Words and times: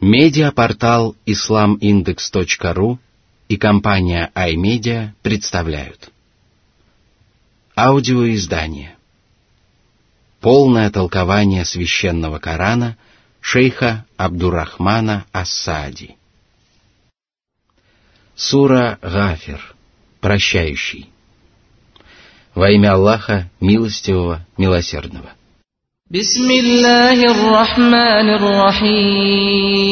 Медиапортал 0.00 1.16
islamindex.ru 1.26 2.98
и 3.48 3.56
компания 3.56 4.30
iMedia 4.32 5.10
представляют. 5.22 6.10
Аудиоиздание. 7.76 8.96
Полное 10.40 10.88
толкование 10.90 11.64
священного 11.64 12.38
Корана 12.38 12.96
шейха 13.40 14.06
Абдурахмана 14.16 15.26
Ассади. 15.32 16.16
Сура 18.36 19.00
Гафир 19.02 19.74
Прощающий. 20.20 21.10
Во 22.54 22.70
имя 22.70 22.94
Аллаха, 22.94 23.50
милостивого, 23.60 24.46
милосердного. 24.56 25.32
بسم 26.11 26.51
الله 26.51 27.31
الرحمن 27.31 28.29
الرحيم 28.39 29.83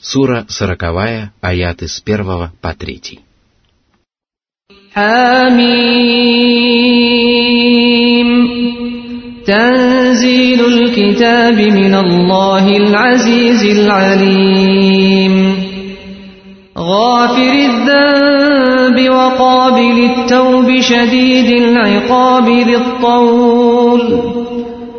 Сура 0.00 0.46
сороковая, 0.48 1.32
аяты 1.42 1.88
с 1.88 2.00
первого 2.00 2.52
по 2.62 2.74
третий. 2.74 3.20
حميم 4.94 6.28
تنزيل 9.46 10.60
الكتاب 10.64 11.60
من 11.60 11.94
الله 11.94 12.76
العزيز 12.76 13.78
العليم 13.78 15.34
غافر 16.78 17.52
الذنب 17.52 18.41
وقابل 19.08 19.96
التوب 20.10 20.80
شديد 20.80 21.48
العقاب 21.62 22.48
ذي 22.48 22.76
الطول 22.76 24.02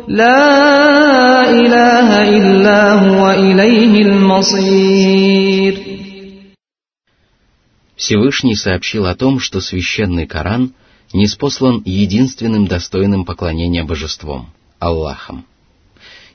لا 0.08 1.50
إله 1.50 2.08
إلا 2.36 2.92
هو 2.92 3.30
إليه 3.30 4.02
المصير 4.02 5.90
Всевышний 7.96 8.54
сообщил 8.54 9.04
о 9.06 9.14
том, 9.14 9.38
что 9.38 9.60
священный 9.60 10.26
Коран 10.26 10.72
неспослан 11.12 11.82
единственным 11.84 12.66
достойным 12.66 13.24
поклонения 13.26 13.84
божеством – 13.84 14.78
Аллахом. 14.78 15.44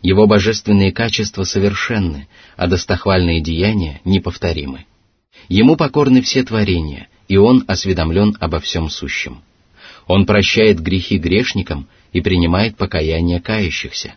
Его 0.02 0.28
божественные 0.28 0.92
качества 0.92 1.44
совершенны, 1.44 2.28
а 2.56 2.68
достохвальные 2.68 3.42
деяния 3.42 4.00
неповторимы. 4.06 4.86
Ему 5.50 5.76
покорны 5.76 6.22
все 6.22 6.44
творения, 6.44 7.08
и 7.31 7.37
он 7.37 7.65
осведомлен 7.69 8.37
обо 8.41 8.59
всем 8.59 8.91
сущем. 8.91 9.43
Он 10.09 10.27
прощает 10.27 10.81
грехи 10.81 11.17
грешникам 11.17 11.87
и 12.13 12.21
принимает 12.21 12.77
покаяние 12.77 13.41
кающихся. 13.41 14.15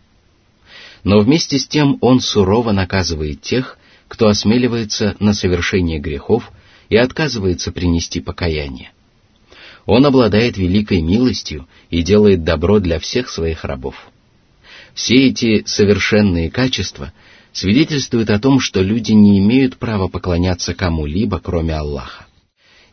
Но 1.03 1.19
вместе 1.19 1.59
с 1.59 1.67
тем 1.67 2.00
он 2.02 2.19
сурово 2.19 2.72
наказывает 2.72 3.39
тех, 3.41 3.78
кто 4.08 4.30
осмеливается 4.30 5.16
на 5.19 5.36
совершение 5.36 6.00
грехов 6.00 6.52
и 6.89 6.97
отказывается 6.97 7.72
принести 7.72 8.19
покаяние. 8.19 8.91
Он 9.86 10.08
обладает 10.08 10.58
великой 10.58 11.02
милостью 11.03 11.67
и 11.91 12.02
делает 12.02 12.44
добро 12.44 12.80
для 12.80 12.97
всех 12.97 13.30
своих 13.30 13.64
рабов. 13.64 14.08
Все 14.95 15.28
эти 15.28 15.64
совершенные 15.67 16.50
качества 16.50 17.14
свидетельствуют 17.52 18.31
о 18.31 18.39
том, 18.39 18.59
что 18.59 18.81
люди 18.81 19.11
не 19.11 19.38
имеют 19.38 19.78
права 19.78 20.08
поклоняться 20.08 20.73
кому-либо, 20.73 21.39
кроме 21.39 21.75
Аллаха. 21.75 22.25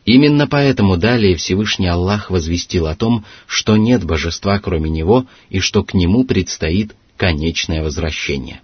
Именно 0.05 0.47
поэтому 0.47 0.97
далее 0.97 1.35
Всевышний 1.35 1.87
Аллах 1.87 2.31
возвестил 2.31 2.87
о 2.87 2.95
том, 2.95 3.23
что 3.45 3.77
нет 3.77 4.03
божества, 4.03 4.59
кроме 4.59 4.89
Него, 4.89 5.27
и 5.49 5.59
что 5.59 5.83
к 5.83 5.93
Нему 5.93 6.23
предстоит 6.23 6.95
конечное 7.17 7.83
возвращение. 7.83 8.61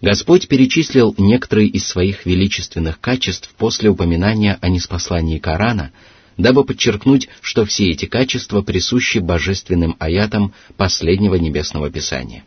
Господь 0.00 0.48
перечислил 0.48 1.14
некоторые 1.18 1.68
из 1.68 1.86
своих 1.86 2.26
величественных 2.26 3.00
качеств 3.00 3.54
после 3.56 3.88
упоминания 3.88 4.58
о 4.60 4.68
неспослании 4.68 5.38
Корана, 5.38 5.92
дабы 6.36 6.64
подчеркнуть, 6.64 7.28
что 7.40 7.64
все 7.64 7.90
эти 7.90 8.06
качества 8.06 8.60
присущи 8.60 9.18
божественным 9.18 9.94
аятам 10.00 10.52
последнего 10.76 11.36
небесного 11.36 11.90
писания. 11.90 12.42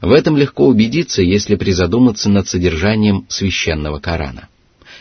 В 0.00 0.10
этом 0.10 0.36
легко 0.36 0.66
убедиться, 0.66 1.22
если 1.22 1.54
призадуматься 1.54 2.28
над 2.28 2.48
содержанием 2.48 3.26
священного 3.28 4.00
Корана. 4.00 4.48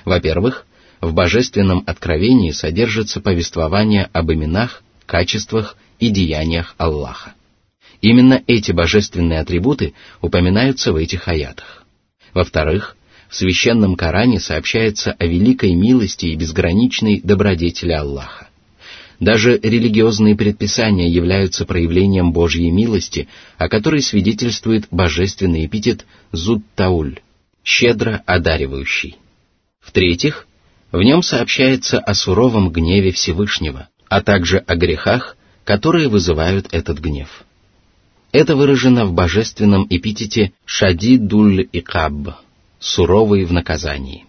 Во-первых, 0.06 0.66
в 1.06 1.14
божественном 1.14 1.84
откровении 1.86 2.50
содержится 2.50 3.22
повествование 3.22 4.10
об 4.12 4.32
именах, 4.32 4.82
качествах 5.06 5.78
и 6.00 6.10
деяниях 6.10 6.74
Аллаха. 6.80 7.36
Именно 8.02 8.42
эти 8.48 8.72
божественные 8.72 9.40
атрибуты 9.40 9.94
упоминаются 10.22 10.92
в 10.92 10.96
этих 10.96 11.28
аятах. 11.28 11.86
Во-вторых, 12.34 12.98
в 13.30 13.36
священном 13.36 13.96
Коране 13.96 14.40
сообщается 14.40 15.12
о 15.12 15.28
великой 15.28 15.76
милости 15.76 16.26
и 16.26 16.36
безграничной 16.36 17.22
добродетели 17.24 17.92
Аллаха. 17.92 18.48
Даже 19.20 19.60
религиозные 19.60 20.36
предписания 20.36 21.08
являются 21.08 21.66
проявлением 21.66 22.34
Божьей 22.34 22.72
милости, 22.72 23.28
о 23.58 23.70
которой 23.70 24.02
свидетельствует 24.02 24.88
божественный 24.90 25.68
эпитет 25.68 26.06
Зуд-Тауль, 26.32 27.20
щедро 27.64 28.24
одаривающий. 28.26 29.18
В-третьих, 29.80 30.48
в 30.96 31.04
нем 31.04 31.22
сообщается 31.22 32.00
о 32.00 32.14
суровом 32.14 32.72
гневе 32.72 33.12
Всевышнего, 33.12 33.90
а 34.08 34.22
также 34.22 34.60
о 34.60 34.76
грехах, 34.76 35.36
которые 35.66 36.08
вызывают 36.08 36.68
этот 36.72 37.00
гнев. 37.00 37.44
Это 38.32 38.56
выражено 38.56 39.06
в 39.06 39.14
божественном 39.14 39.88
эпитете 39.90 40.54
Шадидуль 40.64 41.68
Икаб, 41.74 42.36
суровый 42.80 43.44
в 43.44 43.52
наказании. 43.52 44.26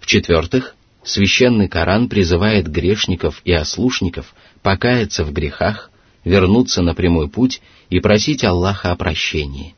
В-четвертых, 0.00 0.74
священный 1.04 1.68
Коран 1.68 2.08
призывает 2.08 2.68
грешников 2.68 3.42
и 3.44 3.52
ослушников 3.52 4.34
покаяться 4.62 5.24
в 5.24 5.32
грехах, 5.32 5.90
вернуться 6.24 6.80
на 6.80 6.94
прямой 6.94 7.28
путь 7.28 7.60
и 7.90 8.00
просить 8.00 8.44
Аллаха 8.44 8.92
о 8.92 8.96
прощении. 8.96 9.74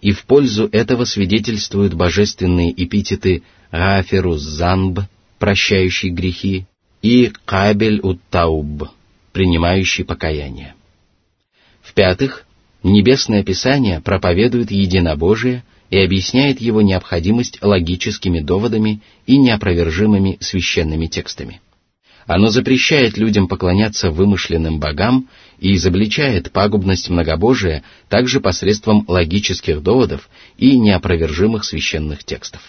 И 0.00 0.12
в 0.12 0.26
пользу 0.26 0.68
этого 0.70 1.04
свидетельствуют 1.04 1.94
божественные 1.94 2.72
эпитеты 2.84 3.42
Гаферус 3.72 4.40
Занб, 4.40 5.00
прощающий 5.44 6.08
грехи, 6.08 6.64
и 7.02 7.30
Кабель 7.44 8.00
Уттауб, 8.00 8.88
принимающий 9.32 10.02
покаяние. 10.02 10.74
В-пятых, 11.82 12.46
Небесное 12.82 13.42
Писание 13.42 14.00
проповедует 14.00 14.70
единобожие 14.70 15.62
и 15.90 15.98
объясняет 15.98 16.62
его 16.62 16.80
необходимость 16.80 17.58
логическими 17.60 18.40
доводами 18.40 19.02
и 19.26 19.36
неопровержимыми 19.36 20.38
священными 20.40 21.08
текстами. 21.08 21.60
Оно 22.24 22.48
запрещает 22.48 23.18
людям 23.18 23.46
поклоняться 23.46 24.10
вымышленным 24.10 24.80
богам 24.80 25.28
и 25.58 25.74
изобличает 25.74 26.52
пагубность 26.52 27.10
многобожия 27.10 27.82
также 28.08 28.40
посредством 28.40 29.04
логических 29.08 29.82
доводов 29.82 30.26
и 30.56 30.78
неопровержимых 30.78 31.66
священных 31.66 32.24
текстов. 32.24 32.62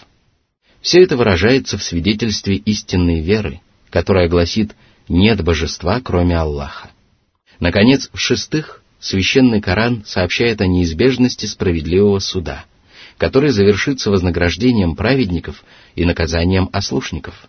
Все 0.80 1.02
это 1.02 1.16
выражается 1.16 1.78
в 1.78 1.82
свидетельстве 1.82 2.56
истинной 2.56 3.20
веры, 3.20 3.60
которая 3.90 4.28
гласит 4.28 4.74
«нет 5.08 5.42
божества, 5.42 6.00
кроме 6.00 6.36
Аллаха». 6.36 6.90
Наконец, 7.60 8.10
в-шестых, 8.12 8.82
священный 9.00 9.60
Коран 9.60 10.04
сообщает 10.04 10.60
о 10.60 10.66
неизбежности 10.66 11.46
справедливого 11.46 12.18
суда, 12.18 12.64
который 13.18 13.50
завершится 13.50 14.10
вознаграждением 14.10 14.94
праведников 14.94 15.64
и 15.94 16.04
наказанием 16.04 16.68
ослушников. 16.72 17.48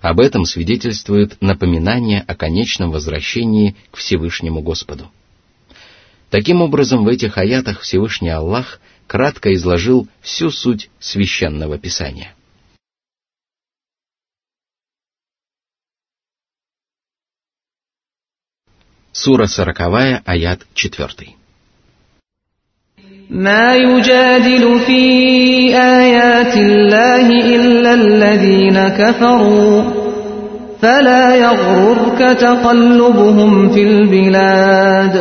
Об 0.00 0.20
этом 0.20 0.44
свидетельствует 0.44 1.36
напоминание 1.40 2.22
о 2.26 2.34
конечном 2.34 2.90
возвращении 2.90 3.74
к 3.90 3.96
Всевышнему 3.96 4.60
Господу. 4.60 5.10
Таким 6.30 6.60
образом, 6.60 7.04
в 7.04 7.08
этих 7.08 7.38
аятах 7.38 7.80
Всевышний 7.80 8.28
Аллах 8.28 8.80
кратко 9.06 9.52
изложил 9.54 10.06
всю 10.20 10.50
суть 10.50 10.90
священного 11.00 11.78
Писания. 11.78 12.35
Сура 19.15 19.45
сороковая, 19.45 20.21
аят 20.25 20.61
четвертый. 20.73 21.35
ما 23.31 23.75
يجادل 23.75 24.79
في 24.79 25.03
آيات 25.75 26.57
الله 26.57 27.27
إلا 27.55 27.93
الذين 27.93 28.87
كفروا 28.89 29.83
فلا 30.81 31.35
يغررك 31.35 32.19
تقلبهم 32.39 33.73
في 33.73 33.83
البلاد 33.83 35.15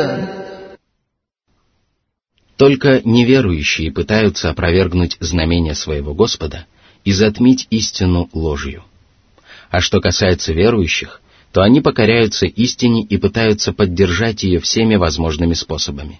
Только 2.56 3.00
неверующие 3.04 3.90
пытаются 3.90 4.50
опровергнуть 4.50 5.16
знамения 5.20 5.74
своего 5.74 6.12
Господа 6.12 6.66
и 7.04 7.12
затмить 7.12 7.66
истину 7.70 8.28
ложью. 8.34 8.82
А 9.70 9.80
что 9.80 10.00
касается 10.00 10.52
верующих, 10.52 11.22
то 11.55 11.61
они 11.61 11.79
покоряются 11.79 12.47
истине 12.47 13.01
и 13.01 13.15
пытаются 13.15 13.71
поддержать 13.71 14.43
ее 14.43 14.59
всеми 14.59 14.97
возможными 14.97 15.53
способами. 15.53 16.19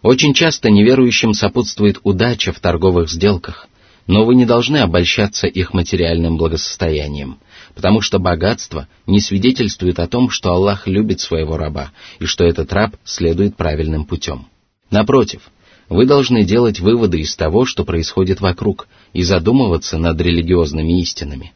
Очень 0.00 0.32
часто 0.32 0.70
неверующим 0.70 1.34
сопутствует 1.34 1.98
удача 2.04 2.52
в 2.52 2.60
торговых 2.60 3.10
сделках, 3.10 3.66
но 4.06 4.24
вы 4.24 4.36
не 4.36 4.46
должны 4.46 4.76
обольщаться 4.76 5.48
их 5.48 5.74
материальным 5.74 6.36
благосостоянием, 6.36 7.40
потому 7.74 8.00
что 8.00 8.20
богатство 8.20 8.86
не 9.08 9.18
свидетельствует 9.18 9.98
о 9.98 10.06
том, 10.06 10.30
что 10.30 10.52
Аллах 10.52 10.86
любит 10.86 11.18
своего 11.18 11.56
раба 11.56 11.90
и 12.20 12.26
что 12.26 12.44
этот 12.44 12.72
раб 12.72 12.94
следует 13.02 13.56
правильным 13.56 14.04
путем. 14.04 14.46
Напротив, 14.88 15.50
вы 15.88 16.06
должны 16.06 16.44
делать 16.44 16.78
выводы 16.78 17.18
из 17.18 17.34
того, 17.34 17.64
что 17.64 17.84
происходит 17.84 18.40
вокруг, 18.40 18.86
и 19.14 19.24
задумываться 19.24 19.98
над 19.98 20.20
религиозными 20.20 21.00
истинами. 21.00 21.54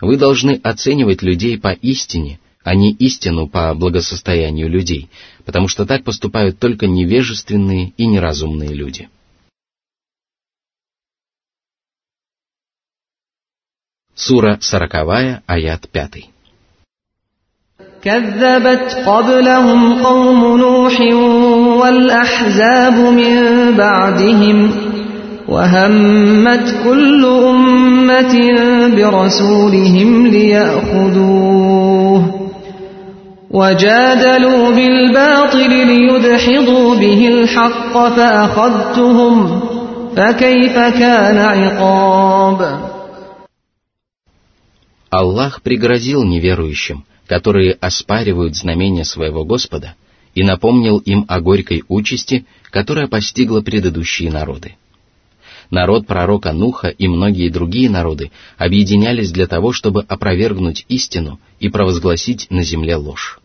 Вы 0.00 0.16
должны 0.16 0.60
оценивать 0.64 1.22
людей 1.22 1.58
по 1.58 1.68
истине, 1.68 2.40
а 2.65 2.75
не 2.75 2.91
истину 2.93 3.47
по 3.47 3.73
благосостоянию 3.73 4.69
людей, 4.69 5.09
потому 5.45 5.67
что 5.67 5.85
так 5.85 6.03
поступают 6.03 6.59
только 6.59 6.87
невежественные 6.87 7.93
и 7.97 8.05
неразумные 8.05 8.73
люди. 8.73 9.09
Сура 14.13 14.57
сороковая, 14.61 15.43
аят 15.47 15.89
пятый. 15.89 16.29
كذبت 18.01 19.03
قبلهم 19.05 20.03
قوم 20.03 20.57
نوح 20.57 20.99
والأحزاب 21.81 22.93
من 22.93 23.35
بعدهم 23.77 24.71
وهمت 25.47 26.75
كل 26.83 27.25
أمة 27.25 28.33
برسولهم 28.95 30.27
ليأخذوه 30.27 32.34
وجادلوا 33.51 34.71
بالباطل 34.71 35.71
ليدحضوا 35.87 36.95
به 36.95 37.27
الحق 37.27 37.93
فأخذتهم 37.93 39.59
فكيف 40.15 40.75
كان 40.75 41.37
عقاب 41.37 42.91
Аллах 45.13 45.61
пригрозил 45.61 46.23
неверующим, 46.23 47.03
которые 47.27 47.73
оспаривают 47.73 48.55
знамения 48.55 49.03
своего 49.03 49.43
Господа, 49.43 49.95
и 50.33 50.41
напомнил 50.41 50.99
им 50.99 51.25
о 51.27 51.41
горькой 51.41 51.83
участи, 51.89 52.45
которая 52.69 53.07
постигла 53.07 53.59
предыдущие 53.59 54.31
народы. 54.31 54.75
Народ 55.70 56.06
пророка 56.06 56.52
Нуха 56.52 56.88
и 56.88 57.08
многие 57.08 57.48
другие 57.48 57.90
народы 57.90 58.30
объединялись 58.56 59.32
для 59.32 59.46
того, 59.46 59.72
чтобы 59.72 60.02
опровергнуть 60.02 60.84
истину 60.88 61.40
и 61.58 61.68
провозгласить 61.68 62.46
на 62.50 62.62
земле 62.62 62.96
ложь. 62.96 63.40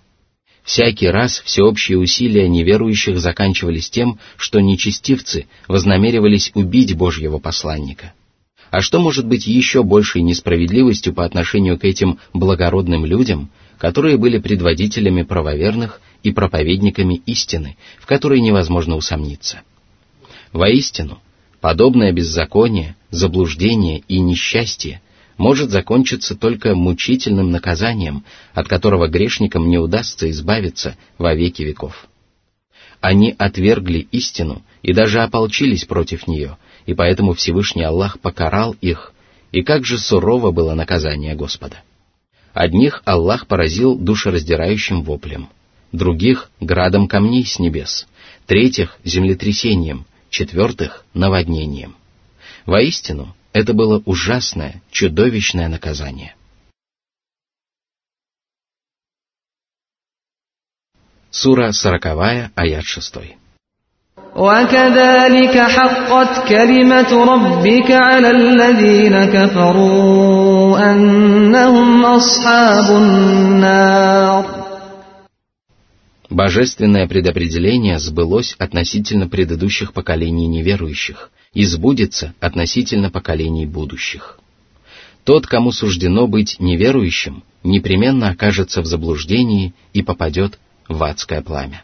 Всякий 0.63 1.07
раз 1.07 1.41
всеобщие 1.43 1.97
усилия 1.97 2.47
неверующих 2.47 3.19
заканчивались 3.19 3.89
тем, 3.89 4.19
что 4.37 4.59
нечестивцы 4.59 5.47
вознамеривались 5.67 6.51
убить 6.53 6.95
Божьего 6.95 7.39
посланника. 7.39 8.13
А 8.69 8.81
что 8.81 9.01
может 9.01 9.25
быть 9.25 9.47
еще 9.47 9.83
большей 9.83 10.21
несправедливостью 10.21 11.13
по 11.13 11.25
отношению 11.25 11.79
к 11.79 11.83
этим 11.83 12.19
благородным 12.33 13.05
людям, 13.05 13.49
которые 13.79 14.17
были 14.17 14.37
предводителями 14.37 15.23
правоверных 15.23 15.99
и 16.21 16.31
проповедниками 16.31 17.15
истины, 17.25 17.75
в 17.99 18.05
которой 18.05 18.39
невозможно 18.39 18.95
усомниться? 18.95 19.61
Воистину, 20.53 21.19
подобное 21.61 22.11
беззаконие, 22.11 22.95
заблуждение 23.11 24.03
и 24.07 24.19
несчастье 24.19 25.01
может 25.37 25.69
закончиться 25.69 26.35
только 26.35 26.75
мучительным 26.75 27.51
наказанием, 27.51 28.25
от 28.53 28.67
которого 28.67 29.07
грешникам 29.07 29.69
не 29.69 29.77
удастся 29.77 30.29
избавиться 30.29 30.97
во 31.17 31.33
веки 31.33 31.61
веков. 31.61 32.07
Они 32.99 33.33
отвергли 33.37 34.07
истину 34.11 34.63
и 34.83 34.93
даже 34.93 35.21
ополчились 35.21 35.85
против 35.85 36.27
нее, 36.27 36.57
и 36.85 36.93
поэтому 36.93 37.33
Всевышний 37.33 37.83
Аллах 37.83 38.19
покарал 38.19 38.75
их, 38.81 39.13
и 39.51 39.63
как 39.63 39.85
же 39.85 39.97
сурово 39.97 40.51
было 40.51 40.75
наказание 40.75 41.35
Господа. 41.35 41.81
Одних 42.53 43.01
Аллах 43.05 43.47
поразил 43.47 43.97
душераздирающим 43.97 45.03
воплем, 45.03 45.49
других— 45.91 46.51
градом 46.59 47.07
камней 47.07 47.45
с 47.45 47.59
небес, 47.59 48.07
третьих— 48.45 48.97
землетрясением, 49.03 50.05
четвертых — 50.30 51.14
наводнением. 51.14 51.96
Воистину, 52.66 53.34
это 53.52 53.72
было 53.72 54.02
ужасное, 54.04 54.82
чудовищное 54.90 55.68
наказание. 55.68 56.34
Сура 61.30 61.72
сороковая, 61.72 62.50
аят 62.54 62.84
шестой. 62.84 63.36
وكذلك 64.36 65.58
حقت 65.58 66.48
كلمة 66.48 67.24
ربك 67.24 67.90
على 67.90 68.30
الذين 68.30 69.24
كفروا 69.24 70.90
أنهم 70.90 72.04
أصحاب 72.04 72.96
النار 72.96 74.59
Божественное 76.31 77.09
предопределение 77.09 77.99
сбылось 77.99 78.55
относительно 78.57 79.27
предыдущих 79.27 79.91
поколений 79.91 80.47
неверующих 80.47 81.29
и 81.53 81.65
сбудется 81.65 82.33
относительно 82.39 83.11
поколений 83.11 83.65
будущих. 83.65 84.39
Тот, 85.25 85.45
кому 85.45 85.73
суждено 85.73 86.27
быть 86.27 86.57
неверующим, 86.57 87.43
непременно 87.63 88.29
окажется 88.29 88.81
в 88.81 88.85
заблуждении 88.85 89.73
и 89.91 90.03
попадет 90.03 90.57
в 90.87 91.03
адское 91.03 91.41
пламя. 91.41 91.83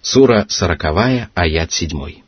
Сура 0.00 0.46
сороковая, 0.48 1.30
аят 1.34 1.72
седьмой. 1.72 2.23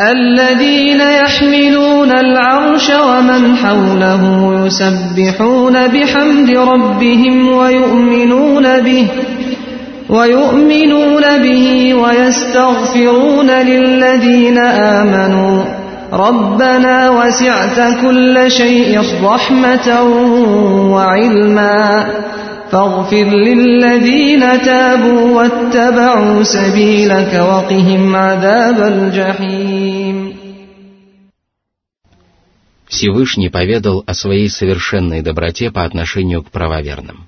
الذين 0.00 1.00
يحملون 1.00 2.10
العرش 2.10 2.90
ومن 2.90 3.56
حوله 3.56 4.54
يسبحون 4.66 5.86
بحمد 5.86 6.50
ربهم 6.50 7.56
ويؤمنون 7.56 8.80
به 8.80 9.08
ويؤمنون 10.10 11.22
به 11.42 11.94
ويستغفرون 11.94 13.50
للذين 13.50 14.58
آمنوا. 14.58 15.64
ربنا 16.12 17.10
وسعت 17.10 18.00
كل 18.02 18.50
شيء 18.50 19.00
رحمة 19.24 20.02
وعلما. 20.92 22.06
فاغفر 22.71 23.27
للذين 23.29 24.61
تابوا 24.61 25.21
واتبعوا 25.37 26.43
سبيلك 26.43 27.33
وقهم 27.33 28.15
عذاب 28.15 28.79
الجحيم 28.93 30.39
Всевышний 32.89 33.49
поведал 33.49 34.03
о 34.07 34.13
своей 34.15 34.49
совершенной 34.49 35.21
доброте 35.21 35.69
по 35.69 35.83
отношению 35.83 36.41
к 36.41 36.49
правоверным. 36.49 37.27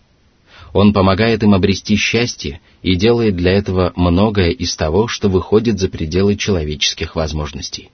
Он 0.73 0.91
помогает 0.91 1.43
им 1.43 1.53
обрести 1.53 1.95
счастье 1.97 2.61
и 2.81 2.95
делает 2.95 3.35
для 3.35 3.51
этого 3.51 3.93
многое 3.95 4.49
из 4.49 4.75
того, 4.75 5.07
что 5.07 5.29
выходит 5.29 5.79
за 5.79 5.87
пределы 5.87 6.35
человеческих 6.35 7.15
возможностей. 7.15 7.89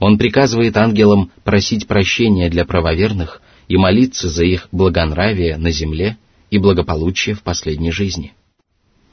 Он 0.00 0.18
приказывает 0.18 0.76
ангелам 0.76 1.30
просить 1.44 1.86
прощения 1.86 2.50
для 2.50 2.64
правоверных 2.64 3.40
и 3.68 3.76
молиться 3.76 4.28
за 4.28 4.44
их 4.44 4.68
благонравие 4.72 5.56
на 5.58 5.70
земле 5.70 6.16
и 6.49 6.57
благополучие 6.57 7.35
в 7.35 7.43
последней 7.43 7.91
жизни. 7.91 8.33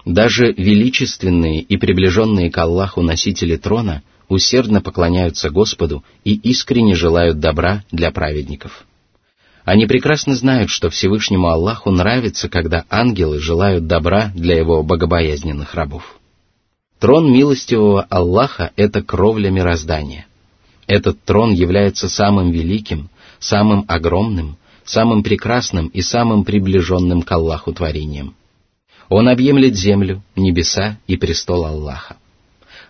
Даже 0.04 0.52
величественные 0.52 1.60
и 1.60 1.76
приближенные 1.76 2.50
к 2.50 2.58
Аллаху 2.58 3.02
носители 3.02 3.56
трона 3.56 4.02
усердно 4.28 4.80
поклоняются 4.80 5.50
Господу 5.50 6.04
и 6.24 6.34
искренне 6.34 6.94
желают 6.94 7.40
добра 7.40 7.84
для 7.90 8.10
праведников. 8.10 8.84
Они 9.64 9.86
прекрасно 9.86 10.36
знают, 10.36 10.68
что 10.68 10.90
Всевышнему 10.90 11.48
Аллаху 11.48 11.90
нравится, 11.90 12.50
когда 12.50 12.84
ангелы 12.90 13.38
желают 13.38 13.86
добра 13.86 14.30
для 14.34 14.58
его 14.58 14.82
богобоязненных 14.82 15.74
рабов. 15.74 16.18
Трон 16.98 17.32
милостивого 17.32 18.02
Аллаха— 18.10 18.72
это 18.76 19.02
кровля 19.02 19.50
мироздания. 19.50 20.26
Этот 20.86 21.22
трон 21.24 21.52
является 21.52 22.10
самым 22.10 22.50
великим, 22.50 23.08
самым 23.38 23.84
огромным, 23.88 24.58
самым 24.84 25.22
прекрасным 25.22 25.88
и 25.88 26.02
самым 26.02 26.44
приближенным 26.44 27.22
к 27.22 27.32
Аллаху 27.32 27.72
творением. 27.72 28.34
Он 29.08 29.28
объемлет 29.28 29.74
землю, 29.74 30.22
небеса 30.36 30.98
и 31.06 31.16
престол 31.16 31.64
Аллаха. 31.64 32.16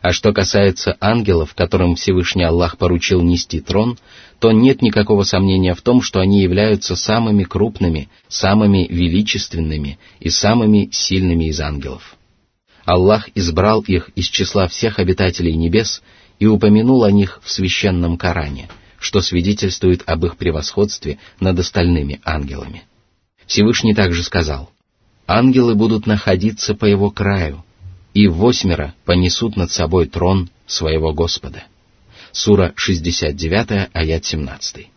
А 0.00 0.12
что 0.12 0.32
касается 0.32 0.96
ангелов, 1.00 1.54
которым 1.54 1.94
Всевышний 1.94 2.44
Аллах 2.44 2.76
поручил 2.76 3.22
нести 3.22 3.60
трон, 3.60 3.98
то 4.38 4.52
нет 4.52 4.82
никакого 4.82 5.22
сомнения 5.22 5.74
в 5.74 5.80
том, 5.80 6.02
что 6.02 6.20
они 6.20 6.42
являются 6.42 6.94
самыми 6.94 7.44
крупными, 7.44 8.10
самыми 8.28 8.86
величественными 8.90 9.98
и 10.20 10.28
самыми 10.28 10.90
сильными 10.92 11.46
из 11.46 11.60
ангелов. 11.60 12.16
Аллах 12.84 13.30
избрал 13.34 13.80
их 13.80 14.10
из 14.14 14.26
числа 14.26 14.68
всех 14.68 14.98
обитателей 14.98 15.54
небес 15.54 16.02
и 16.38 16.46
упомянул 16.46 17.04
о 17.04 17.10
них 17.10 17.40
в 17.42 17.50
священном 17.50 18.18
Коране– 18.18 18.68
что 19.04 19.20
свидетельствует 19.20 20.02
об 20.06 20.24
их 20.24 20.38
превосходстве 20.38 21.18
над 21.38 21.58
остальными 21.58 22.22
ангелами. 22.24 22.84
Всевышний 23.44 23.94
также 23.94 24.22
сказал, 24.22 24.70
ангелы 25.26 25.74
будут 25.74 26.06
находиться 26.06 26.74
по 26.74 26.86
его 26.86 27.10
краю, 27.10 27.62
и 28.14 28.28
восьмеро 28.28 28.94
понесут 29.04 29.56
над 29.56 29.70
собой 29.70 30.06
трон 30.06 30.48
своего 30.66 31.12
Господа. 31.12 31.64
Сура 32.32 32.72
69, 32.76 33.90
аят 33.92 34.24
17. 34.24 34.88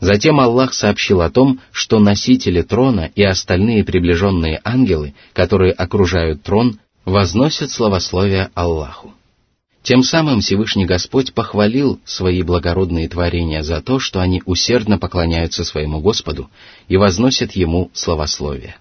Затем 0.00 0.40
Аллах 0.40 0.74
сообщил 0.74 1.20
о 1.20 1.30
том, 1.30 1.60
что 1.70 2.00
носители 2.00 2.62
трона 2.62 3.08
и 3.14 3.22
остальные 3.22 3.84
приближенные 3.84 4.60
ангелы, 4.64 5.14
которые 5.32 5.72
окружают 5.72 6.42
трон, 6.42 6.80
возносят 7.04 7.70
славословие 7.70 8.50
Аллаху. 8.54 9.14
Тем 9.82 10.04
самым 10.04 10.40
Всевышний 10.40 10.86
Господь 10.86 11.34
похвалил 11.34 12.00
свои 12.04 12.42
благородные 12.42 13.08
творения 13.08 13.62
за 13.62 13.82
то, 13.82 13.98
что 13.98 14.20
они 14.20 14.40
усердно 14.46 14.96
поклоняются 14.96 15.64
своему 15.64 16.00
Господу 16.00 16.48
и 16.86 16.96
возносят 16.96 17.52
Ему 17.52 17.90
славословие. 17.92 18.76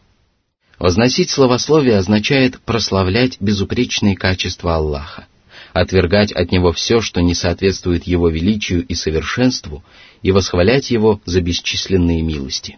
Возносить 0.77 1.31
славословие 1.31 1.97
означает 1.97 2.59
прославлять 2.61 3.37
безупречные 3.39 4.15
качества 4.15 4.75
Аллаха, 4.75 5.25
отвергать 5.73 6.31
от 6.31 6.51
Него 6.51 6.71
все, 6.71 7.01
что 7.01 7.21
не 7.21 7.33
соответствует 7.33 8.03
Его 8.03 8.29
величию 8.29 8.85
и 8.85 8.93
совершенству, 8.93 9.83
и 10.21 10.31
восхвалять 10.31 10.91
Его 10.91 11.19
за 11.25 11.41
бесчисленные 11.41 12.21
милости. 12.21 12.77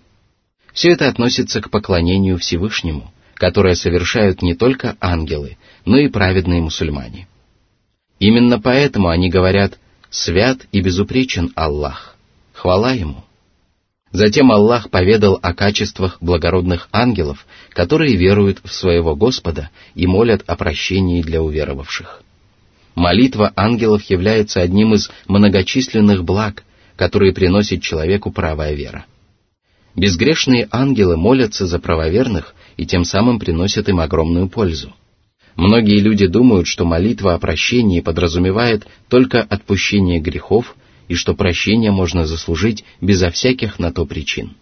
Все 0.73 0.91
это 0.91 1.09
относится 1.09 1.61
к 1.61 1.69
поклонению 1.69 2.37
Всевышнему, 2.37 3.13
которое 3.35 3.75
совершают 3.75 4.41
не 4.41 4.55
только 4.55 4.95
ангелы, 5.01 5.57
но 5.85 5.97
и 5.97 6.07
праведные 6.07 6.61
мусульмане. 6.61 7.27
Именно 8.23 8.57
поэтому 8.57 9.09
они 9.09 9.29
говорят 9.29 9.77
«Свят 10.09 10.59
и 10.71 10.79
безупречен 10.79 11.51
Аллах, 11.55 12.15
хвала 12.53 12.93
Ему». 12.93 13.25
Затем 14.13 14.49
Аллах 14.49 14.89
поведал 14.89 15.37
о 15.41 15.53
качествах 15.53 16.19
благородных 16.21 16.87
ангелов, 16.93 17.45
которые 17.71 18.15
веруют 18.15 18.61
в 18.63 18.71
своего 18.71 19.13
Господа 19.13 19.71
и 19.93 20.07
молят 20.07 20.41
о 20.47 20.55
прощении 20.55 21.21
для 21.21 21.41
уверовавших. 21.41 22.23
Молитва 22.95 23.51
ангелов 23.57 24.03
является 24.03 24.61
одним 24.61 24.93
из 24.93 25.11
многочисленных 25.27 26.23
благ, 26.23 26.63
которые 26.95 27.33
приносит 27.33 27.81
человеку 27.81 28.31
правая 28.31 28.73
вера. 28.73 29.05
Безгрешные 29.97 30.69
ангелы 30.71 31.17
молятся 31.17 31.67
за 31.67 31.77
правоверных 31.77 32.55
и 32.77 32.85
тем 32.85 33.03
самым 33.03 33.37
приносят 33.37 33.89
им 33.89 33.99
огромную 33.99 34.47
пользу. 34.47 34.93
Многие 35.55 35.99
люди 35.99 36.25
думают, 36.27 36.67
что 36.67 36.85
молитва 36.85 37.35
о 37.35 37.39
прощении 37.39 38.01
подразумевает 38.01 38.87
только 39.07 39.41
отпущение 39.41 40.19
грехов 40.19 40.75
и 41.07 41.15
что 41.15 41.35
прощение 41.35 41.91
можно 41.91 42.25
заслужить 42.25 42.83
безо 43.01 43.29
всяких 43.29 43.77
на 43.77 43.91
то 43.91 44.05
причин. 44.05 44.53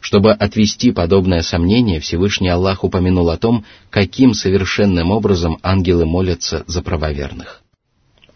Чтобы 0.00 0.32
отвести 0.32 0.92
подобное 0.92 1.42
сомнение, 1.42 2.00
Всевышний 2.00 2.48
Аллах 2.48 2.84
упомянул 2.84 3.30
о 3.30 3.38
том, 3.38 3.64
каким 3.90 4.34
совершенным 4.34 5.10
образом 5.10 5.58
ангелы 5.62 6.04
молятся 6.04 6.64
за 6.66 6.82
правоверных. 6.82 7.62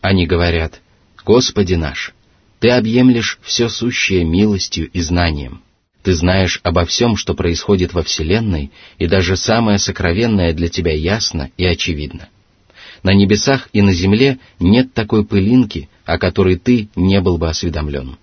Они 0.01 0.27
говорят, 0.27 0.81
«Господи 1.25 1.75
наш, 1.75 2.15
Ты 2.61 2.71
объемлешь 2.71 3.39
все 3.43 3.69
сущее 3.69 4.25
милостью 4.25 4.91
и 4.91 5.01
знанием. 5.01 5.63
Ты 6.03 6.15
знаешь 6.15 6.61
обо 6.63 6.85
всем, 6.85 7.17
что 7.17 7.35
происходит 7.35 7.93
во 7.93 8.03
Вселенной, 8.03 8.71
и 8.99 9.07
даже 9.07 9.37
самое 9.37 9.79
сокровенное 9.79 10.53
для 10.53 10.69
Тебя 10.69 10.95
ясно 10.95 11.51
и 11.57 11.67
очевидно. 11.67 12.29
На 13.03 13.13
небесах 13.13 13.69
и 13.73 13.83
на 13.83 13.93
земле 13.93 14.39
нет 14.59 14.95
такой 14.95 15.25
пылинки, 15.25 15.89
о 16.05 16.19
которой 16.19 16.57
ты 16.57 16.89
не 16.97 17.21
был 17.21 17.39
бы 17.39 17.49
осведомлен. 17.49 18.17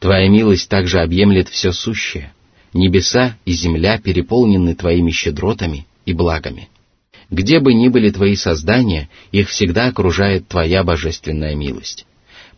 Твоя 0.00 0.28
милость 0.28 0.68
также 0.68 1.00
объемлет 1.00 1.48
все 1.48 1.72
сущее. 1.72 2.32
Небеса 2.72 3.36
и 3.44 3.52
земля 3.52 3.98
переполнены 3.98 4.74
твоими 4.74 5.10
щедротами 5.10 5.86
и 6.06 6.12
благами. 6.12 6.68
Где 7.30 7.60
бы 7.60 7.74
ни 7.74 7.88
были 7.88 8.10
твои 8.10 8.36
создания, 8.36 9.08
их 9.32 9.48
всегда 9.48 9.86
окружает 9.86 10.48
твоя 10.48 10.84
божественная 10.84 11.54
милость. 11.54 12.06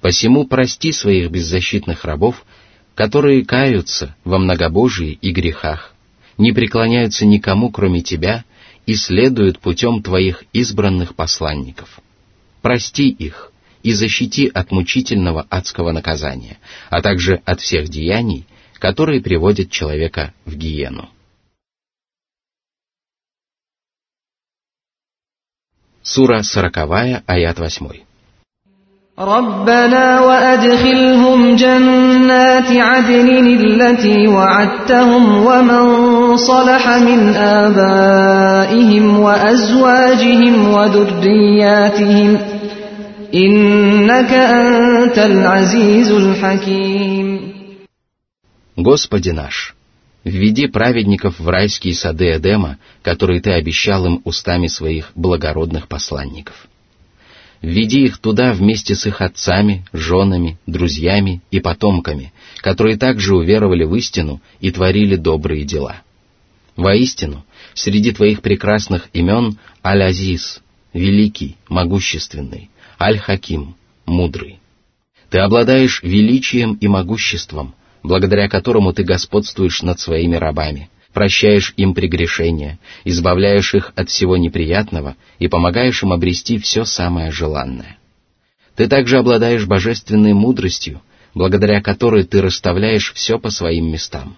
Посему 0.00 0.46
прости 0.46 0.92
своих 0.92 1.30
беззащитных 1.30 2.04
рабов, 2.04 2.44
которые 2.94 3.44
каются 3.44 4.14
во 4.24 4.38
многобожии 4.38 5.18
и 5.20 5.30
грехах, 5.32 5.94
не 6.38 6.52
преклоняются 6.52 7.26
никому, 7.26 7.70
кроме 7.70 8.02
тебя, 8.02 8.44
и 8.86 8.94
следуют 8.94 9.60
путем 9.60 10.02
твоих 10.02 10.44
избранных 10.52 11.14
посланников. 11.14 12.00
Прости 12.62 13.08
их 13.08 13.52
и 13.82 13.92
защити 13.92 14.50
от 14.52 14.70
мучительного 14.72 15.46
адского 15.48 15.92
наказания, 15.92 16.58
а 16.88 17.00
также 17.02 17.40
от 17.44 17.60
всех 17.60 17.88
деяний, 17.88 18.46
которые 18.78 19.20
приводят 19.20 19.70
человека 19.70 20.34
в 20.44 20.54
гиену. 20.56 21.08
Сура 26.02 26.42
сороковая, 26.42 27.22
аят 27.26 27.58
восьмой. 27.58 28.04
ربنا 29.19 30.19
وأدخلهم 30.19 31.55
جنات 31.55 32.71
عدن 32.71 33.29
التي 33.47 34.27
وعدتهم 34.27 35.45
ومن 35.45 35.85
صلح 36.37 36.87
من 36.97 37.35
آبائهم 37.35 39.19
وأزواجهم 39.19 40.73
وذرياتهم 40.73 42.37
إنك 43.33 44.31
أنت 44.31 45.17
العزيز 45.17 46.11
الحكيم 46.11 47.55
Господи 48.77 49.29
наш, 49.29 49.73
введи 50.25 50.67
праведников 50.67 51.39
в 51.39 51.47
райские 51.47 51.95
сады 51.95 52.35
Эдема, 52.35 52.77
которые 53.01 53.39
Ты 53.39 53.51
обещал 53.51 54.05
им 54.05 54.21
устами 54.25 54.67
своих 54.67 55.13
благородных 55.15 55.87
посланников. 55.87 56.67
Введи 57.62 58.04
их 58.04 58.18
туда 58.18 58.52
вместе 58.52 58.94
с 58.94 59.04
их 59.06 59.20
отцами, 59.20 59.84
женами, 59.92 60.58
друзьями 60.66 61.42
и 61.50 61.60
потомками, 61.60 62.32
которые 62.58 62.96
также 62.96 63.36
уверовали 63.36 63.84
в 63.84 63.94
истину 63.96 64.40
и 64.60 64.70
творили 64.70 65.16
добрые 65.16 65.64
дела. 65.64 66.02
Воистину, 66.76 67.44
среди 67.74 68.12
твоих 68.12 68.40
прекрасных 68.40 69.10
имен 69.12 69.58
Аль-Азиз, 69.84 70.62
великий, 70.94 71.56
могущественный, 71.68 72.70
Аль-Хаким, 72.98 73.74
мудрый. 74.06 74.58
Ты 75.28 75.38
обладаешь 75.38 76.02
величием 76.02 76.74
и 76.74 76.88
могуществом, 76.88 77.74
благодаря 78.02 78.48
которому 78.48 78.94
ты 78.94 79.04
господствуешь 79.04 79.82
над 79.82 80.00
своими 80.00 80.36
рабами– 80.36 80.88
прощаешь 81.12 81.74
им 81.76 81.94
прегрешения, 81.94 82.78
избавляешь 83.04 83.74
их 83.74 83.92
от 83.96 84.08
всего 84.10 84.36
неприятного 84.36 85.16
и 85.38 85.48
помогаешь 85.48 86.02
им 86.02 86.12
обрести 86.12 86.58
все 86.58 86.84
самое 86.84 87.30
желанное. 87.30 87.98
Ты 88.76 88.88
также 88.88 89.18
обладаешь 89.18 89.66
божественной 89.66 90.32
мудростью, 90.32 91.02
благодаря 91.34 91.80
которой 91.80 92.24
ты 92.24 92.40
расставляешь 92.40 93.12
все 93.14 93.38
по 93.38 93.50
своим 93.50 93.92
местам. 93.92 94.36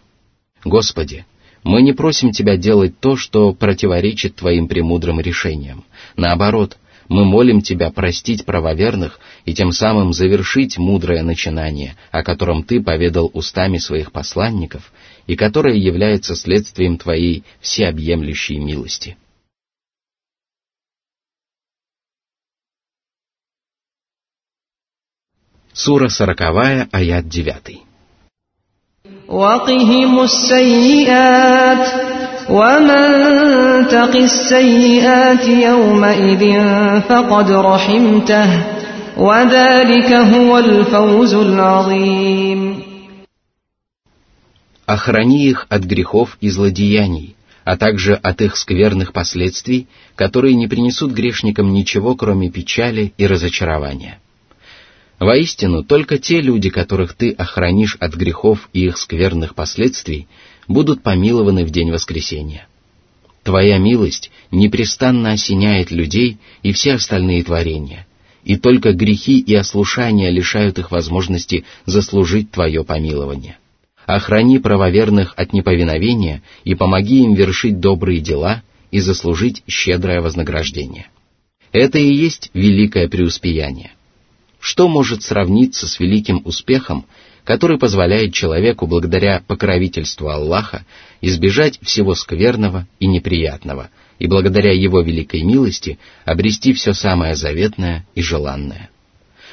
Господи, 0.65 1.27
мы 1.63 1.83
не 1.83 1.93
просим 1.93 2.33
Тебя 2.33 2.57
делать 2.57 2.99
то, 2.99 3.17
что 3.17 3.53
противоречит 3.53 4.37
Твоим 4.37 4.67
премудрым 4.69 5.21
решениям. 5.21 5.85
Наоборот, 6.17 6.77
мы 7.10 7.26
молим 7.26 7.62
Тебя 7.62 7.90
простить 7.92 8.46
правоверных 8.46 9.20
и 9.46 9.54
тем 9.54 9.72
самым 9.72 10.14
завершить 10.14 10.78
мудрое 10.78 11.24
начинание, 11.24 11.96
о 12.12 12.24
котором 12.24 12.64
Ты 12.64 12.82
поведал 12.82 13.32
устами 13.34 13.78
своих 13.78 14.12
посланников 14.12 14.92
и 15.26 15.36
которое 15.36 15.76
является 15.76 16.36
следствием 16.36 16.98
Твоей 16.98 17.44
всеобъемлющей 17.62 18.58
милости. 18.58 19.18
Сура 25.74 26.10
сороковая, 26.10 26.90
аят 26.92 27.30
девятый. 27.30 27.84
وقهم 29.28 30.24
السيئات 30.24 32.11
ومن 32.52 33.88
تق 33.88 34.16
السيئات 34.16 35.48
يومئذ 35.48 36.44
فقد 37.10 37.52
رحمته 37.52 38.50
وذلك 39.18 40.12
هو 40.14 40.58
الفوز 40.58 41.34
العظيم 41.34 42.88
охрани 44.88 45.50
их 45.50 45.68
от 45.70 45.84
грехов 45.84 46.38
и 46.40 46.50
злодеяний, 46.50 47.36
а 47.66 47.76
также 47.76 48.14
от 48.14 48.42
их 48.42 48.56
скверных 48.56 49.12
последствий, 49.12 49.88
которые 50.16 50.56
не 50.56 50.68
принесут 50.68 51.12
грешникам 51.12 51.74
ничего, 51.74 52.16
кроме 52.16 52.50
печали 52.50 53.14
и 53.18 53.28
разочарования. 53.28 54.20
Воистину, 55.20 55.84
только 55.84 56.18
те 56.20 56.40
люди, 56.42 56.70
которых 56.70 57.14
ты 57.14 57.32
охранишь 57.32 57.98
от 58.00 58.14
грехов 58.14 58.70
и 58.72 58.86
их 58.86 58.98
скверных 58.98 59.56
последствий, 59.56 60.28
будут 60.69 61.03
помилованы 61.03 61.65
в 61.65 61.71
день 61.71 61.91
воскресения. 61.91 62.67
Твоя 63.43 63.79
милость 63.79 64.31
непрестанно 64.51 65.33
осеняет 65.33 65.91
людей 65.91 66.39
и 66.63 66.73
все 66.73 66.95
остальные 66.95 67.43
творения, 67.45 68.07
и 68.45 68.57
только 68.57 68.93
грехи 68.93 69.41
и 69.41 69.55
ослушания 69.55 70.31
лишают 70.31 70.79
их 70.79 70.91
возможности 70.91 71.65
заслужить 71.87 72.51
Твое 72.51 72.85
помилование 72.85 73.57
охрани 74.07 74.59
правоверных 74.59 75.35
от 75.37 75.53
неповиновения 75.53 76.43
и 76.65 76.75
помоги 76.75 77.23
им 77.23 77.35
вершить 77.35 77.81
добрые 77.81 78.21
дела 78.21 78.63
и 78.91 79.01
заслужить 79.01 79.63
щедрое 79.67 80.21
вознаграждение. 80.21 81.07
Это 81.73 81.99
и 81.99 82.13
есть 82.13 82.51
великое 82.53 83.09
преуспеяние. 83.09 83.93
Что 84.61 84.89
может 84.89 85.23
сравниться 85.23 85.89
с 85.89 85.99
великим 85.99 86.43
успехом, 86.45 87.07
который 87.45 87.79
позволяет 87.79 88.33
человеку 88.33 88.87
благодаря 88.87 89.43
покровительству 89.47 90.29
Аллаха 90.29 90.85
избежать 91.21 91.79
всего 91.83 92.15
скверного 92.15 92.87
и 93.01 93.07
неприятного, 93.07 93.91
и 94.19 94.27
благодаря 94.27 94.73
его 94.73 95.01
великой 95.01 95.43
милости 95.43 95.99
обрести 96.25 96.73
все 96.73 96.93
самое 96.93 97.35
заветное 97.35 98.07
и 98.15 98.23
желанное. 98.23 98.91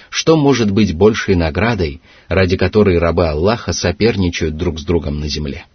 Что 0.10 0.38
может 0.38 0.72
быть 0.72 0.96
большей 0.96 1.36
наградой, 1.36 2.02
ради 2.28 2.58
которой 2.58 2.98
рабы 2.98 3.28
Аллаха 3.28 3.74
соперничают 3.74 4.58
друг 4.58 4.80
с 4.80 4.84
другом 4.84 5.20
на 5.20 5.28
земле? 5.28 5.66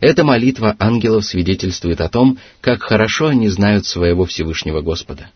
Эта 0.00 0.24
молитва 0.24 0.76
ангелов 0.78 1.24
свидетельствует 1.24 2.00
о 2.00 2.08
том, 2.08 2.38
как 2.60 2.82
хорошо 2.82 3.28
они 3.28 3.48
знают 3.48 3.86
своего 3.86 4.24
Всевышнего 4.24 4.80
Господа. 4.82 5.30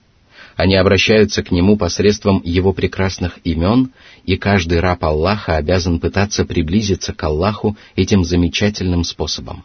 Они 0.58 0.74
обращаются 0.74 1.44
к 1.44 1.52
Нему 1.52 1.76
посредством 1.76 2.42
Его 2.44 2.72
прекрасных 2.72 3.38
имен, 3.44 3.92
и 4.24 4.36
каждый 4.36 4.80
раб 4.80 5.04
Аллаха 5.04 5.54
обязан 5.54 6.00
пытаться 6.00 6.44
приблизиться 6.44 7.14
к 7.14 7.22
Аллаху 7.22 7.76
этим 7.94 8.24
замечательным 8.24 9.04
способом. 9.04 9.64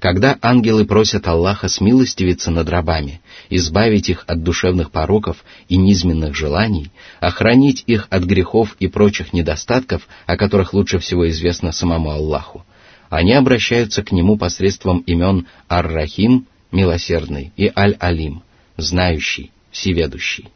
Когда 0.00 0.36
ангелы 0.42 0.84
просят 0.84 1.26
Аллаха 1.26 1.68
смилостивиться 1.68 2.50
над 2.50 2.68
рабами, 2.68 3.22
избавить 3.48 4.10
их 4.10 4.24
от 4.26 4.42
душевных 4.42 4.90
пороков 4.90 5.42
и 5.70 5.78
низменных 5.78 6.36
желаний, 6.36 6.90
охранить 7.20 7.82
их 7.86 8.06
от 8.10 8.24
грехов 8.24 8.76
и 8.80 8.88
прочих 8.88 9.32
недостатков, 9.32 10.06
о 10.26 10.36
которых 10.36 10.74
лучше 10.74 10.98
всего 10.98 11.26
известно 11.30 11.72
самому 11.72 12.10
Аллаху, 12.10 12.66
они 13.08 13.32
обращаются 13.32 14.02
к 14.02 14.12
Нему 14.12 14.36
посредством 14.36 14.98
имен 14.98 15.46
Ар-Рахим, 15.70 16.46
милосердный, 16.70 17.54
и 17.56 17.72
Аль-Алим, 17.74 18.42
знающий, 18.76 19.52
всеведущий. 19.72 20.48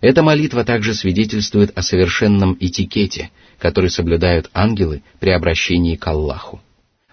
Эта 0.00 0.22
молитва 0.22 0.64
также 0.64 0.94
свидетельствует 0.94 1.76
о 1.76 1.82
совершенном 1.82 2.56
этикете, 2.60 3.30
который 3.58 3.90
соблюдают 3.90 4.48
ангелы 4.54 5.02
при 5.18 5.30
обращении 5.30 5.96
к 5.96 6.06
Аллаху. 6.06 6.60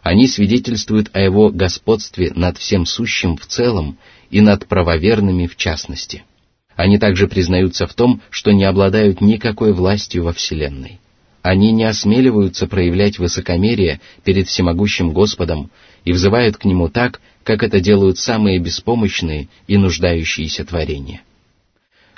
Они 0.04 0.28
свидетельствуют 0.28 1.10
о 1.14 1.20
его 1.20 1.50
господстве 1.50 2.32
над 2.36 2.60
всем 2.60 2.86
сущим 2.86 3.38
в 3.38 3.48
целом 3.48 3.98
и 4.30 4.40
над 4.40 4.68
правоверными 4.68 5.48
в 5.48 5.56
частности. 5.56 6.24
Они 6.76 7.00
также 7.00 7.28
признаются 7.28 7.88
в 7.88 7.94
том, 7.96 8.22
что 8.30 8.52
не 8.52 8.66
обладают 8.66 9.20
никакой 9.20 9.74
властью 9.74 10.24
во 10.24 10.34
Вселенной. 10.34 11.00
Они 11.42 11.72
не 11.72 11.86
осмеливаются 11.86 12.68
проявлять 12.68 13.18
высокомерие 13.18 14.00
перед 14.24 14.48
всемогущим 14.48 15.12
Господом 15.12 15.72
и 16.06 16.14
взывают 16.14 16.58
к 16.58 16.66
Нему 16.66 16.88
так, 16.88 17.20
как 17.44 17.64
это 17.64 17.80
делают 17.82 18.18
самые 18.18 18.60
беспомощные 18.60 19.50
и 19.68 19.78
нуждающиеся 19.78 20.64
творения. 20.64 21.22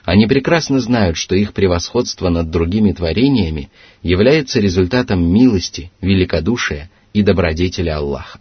Они 0.03 0.25
прекрасно 0.25 0.79
знают, 0.79 1.17
что 1.17 1.36
их 1.36 1.53
превосходство 1.53 2.29
над 2.29 2.50
другими 2.50 2.94
творениями 2.94 3.70
является 4.03 4.60
результатом 4.60 5.22
милости, 5.22 5.91
великодушия 6.00 6.89
и 7.13 7.24
добродетели 7.24 7.89
Аллаха. 7.89 8.39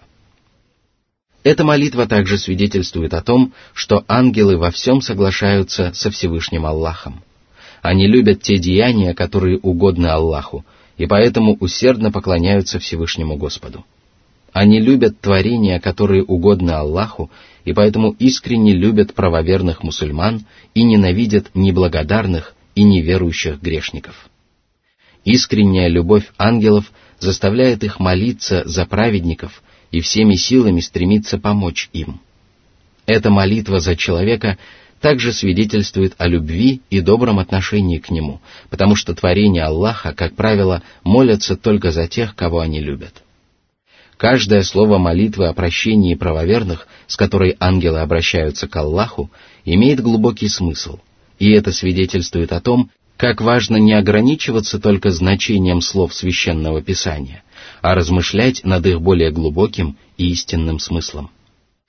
Эта 1.43 1.65
молитва 1.65 2.07
также 2.07 2.39
свидетельствует 2.39 3.15
о 3.15 3.23
том, 3.23 3.53
что 3.73 4.05
ангелы 4.09 4.59
во 4.59 4.71
всем 4.71 5.01
соглашаются 5.01 5.93
со 5.93 6.11
Всевышним 6.11 6.67
Аллахом. 6.67 7.23
Они 7.83 8.09
любят 8.09 8.43
те 8.43 8.59
деяния, 8.59 9.15
которые 9.15 9.59
угодны 9.59 10.07
Аллаху, 10.07 10.65
и 10.97 11.07
поэтому 11.07 11.57
усердно 11.61 12.11
поклоняются 12.11 12.79
Всевышнему 12.79 13.37
Господу. 13.37 13.85
Они 14.57 14.81
любят 14.81 15.21
творения, 15.21 15.79
которые 15.79 16.25
угодны 16.25 16.71
Аллаху, 16.71 17.31
и 17.67 17.75
поэтому 17.75 18.13
искренне 18.13 18.73
любят 18.73 19.13
правоверных 19.13 19.83
мусульман 19.83 20.47
и 20.73 20.83
ненавидят 20.83 21.51
неблагодарных 21.53 22.55
и 22.75 22.83
неверующих 22.83 23.61
грешников. 23.61 24.31
Искренняя 25.27 25.89
любовь 25.89 26.33
ангелов 26.39 26.91
заставляет 27.19 27.85
их 27.85 28.01
молиться 28.01 28.63
за 28.65 28.87
праведников 28.87 29.63
и 29.91 30.01
всеми 30.01 30.37
силами 30.37 30.81
стремиться 30.81 31.37
помочь 31.37 31.91
им. 31.93 32.23
Эта 33.05 33.29
молитва 33.29 33.79
за 33.79 33.95
человека 33.95 34.57
также 35.03 35.35
свидетельствует 35.35 36.15
о 36.17 36.29
любви 36.29 36.81
и 36.89 37.01
добром 37.03 37.41
отношении 37.41 37.99
к 37.99 38.09
нему, 38.09 38.41
потому 38.71 38.97
что 38.97 39.15
творения 39.15 39.67
Аллаха, 39.67 40.15
как 40.15 40.35
правило, 40.35 40.83
молятся 41.05 41.59
только 41.59 41.91
за 41.91 42.09
тех, 42.09 42.35
кого 42.35 42.61
они 42.61 42.81
любят. 42.81 43.23
Каждое 44.17 44.63
слово 44.63 44.97
молитвы 44.97 45.47
о 45.47 45.53
прощении 45.53 46.15
правоверных, 46.15 46.89
с 47.07 47.17
которой 47.17 47.57
ангелы 47.61 48.01
обращаются 48.01 48.67
к 48.67 48.75
Аллаху, 48.77 49.31
имеет 49.65 50.01
глубокий 50.01 50.49
смысл, 50.49 50.99
и 51.39 51.51
это 51.53 51.73
свидетельствует 51.73 52.53
о 52.53 52.61
том, 52.61 52.91
как 53.19 53.41
важно 53.41 53.77
не 53.77 53.93
ограничиваться 53.93 54.79
только 54.79 55.11
значением 55.11 55.81
слов 55.81 56.15
священного 56.15 56.83
писания, 56.83 57.43
а 57.83 57.95
размышлять 57.95 58.65
над 58.65 58.87
их 58.87 59.01
более 59.01 59.31
глубоким 59.31 59.97
и 60.17 60.31
истинным 60.31 60.79
смыслом. 60.79 61.31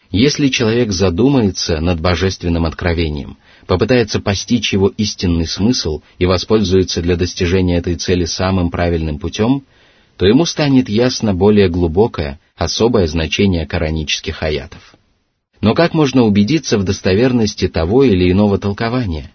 Если 0.09 0.47
человек 0.47 0.91
задумается 0.91 1.81
над 1.81 1.99
божественным 1.99 2.65
откровением, 2.65 3.37
попытается 3.65 4.21
постичь 4.21 4.71
его 4.71 4.87
истинный 4.87 5.47
смысл 5.47 6.01
и 6.17 6.25
воспользуется 6.25 7.01
для 7.01 7.17
достижения 7.17 7.77
этой 7.77 7.95
цели 7.95 8.23
самым 8.23 8.69
правильным 8.69 9.19
путем, 9.19 9.63
то 10.17 10.25
ему 10.25 10.45
станет 10.45 10.89
ясно 10.89 11.33
более 11.33 11.69
глубокое, 11.69 12.39
особое 12.55 13.07
значение 13.07 13.65
коранических 13.67 14.41
аятов. 14.41 14.95
Но 15.61 15.73
как 15.73 15.93
можно 15.93 16.23
убедиться 16.23 16.77
в 16.77 16.83
достоверности 16.83 17.67
того 17.67 18.03
или 18.03 18.31
иного 18.31 18.57
толкования? 18.57 19.31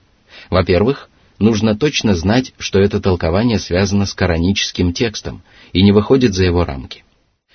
Во-первых, 0.50 1.08
нужно 1.38 1.76
точно 1.76 2.14
знать, 2.14 2.52
что 2.58 2.80
это 2.80 3.00
толкование 3.00 3.58
связано 3.58 4.06
с 4.06 4.14
кораническим 4.14 4.92
текстом 4.92 5.42
и 5.72 5.82
не 5.82 5.92
выходит 5.92 6.34
за 6.34 6.44
его 6.44 6.64
рамки. 6.64 7.04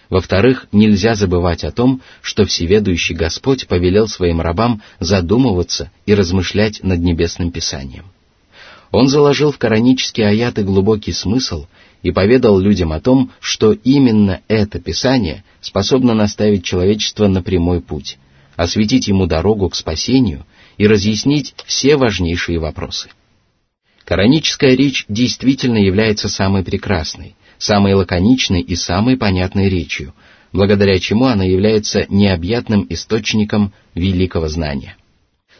Во-вторых, 0.09 0.67
нельзя 0.71 1.15
забывать 1.15 1.65
о 1.65 1.71
том, 1.71 2.01
что 2.21 2.45
Всеведущий 2.45 3.13
Господь 3.13 3.67
повелел 3.67 4.07
своим 4.07 4.39
рабам 4.39 4.81
задумываться 4.99 5.91
и 6.05 6.13
размышлять 6.13 6.81
над 6.81 6.99
Небесным 6.99 7.51
Писанием. 7.51 8.05
Он 8.91 9.09
заложил 9.09 9.51
в 9.51 9.57
коранические 9.57 10.27
аяты 10.27 10.63
глубокий 10.63 11.11
смысл 11.11 11.65
и 12.07 12.11
поведал 12.11 12.57
людям 12.57 12.93
о 12.93 13.01
том, 13.01 13.31
что 13.41 13.73
именно 13.73 14.39
это 14.47 14.79
Писание 14.79 15.43
способно 15.59 16.13
наставить 16.13 16.63
человечество 16.63 17.27
на 17.27 17.43
прямой 17.43 17.81
путь, 17.81 18.17
осветить 18.55 19.09
ему 19.09 19.25
дорогу 19.25 19.67
к 19.67 19.75
спасению 19.75 20.45
и 20.77 20.87
разъяснить 20.87 21.53
все 21.65 21.97
важнейшие 21.97 22.59
вопросы. 22.59 23.09
Кораническая 24.05 24.73
речь 24.73 25.03
действительно 25.09 25.79
является 25.79 26.29
самой 26.29 26.63
прекрасной, 26.63 27.35
самой 27.57 27.93
лаконичной 27.93 28.61
и 28.61 28.75
самой 28.75 29.17
понятной 29.17 29.67
речью, 29.67 30.13
благодаря 30.53 30.97
чему 31.01 31.25
она 31.25 31.43
является 31.43 32.05
необъятным 32.07 32.87
источником 32.89 33.73
великого 33.95 34.47
знания. 34.47 34.95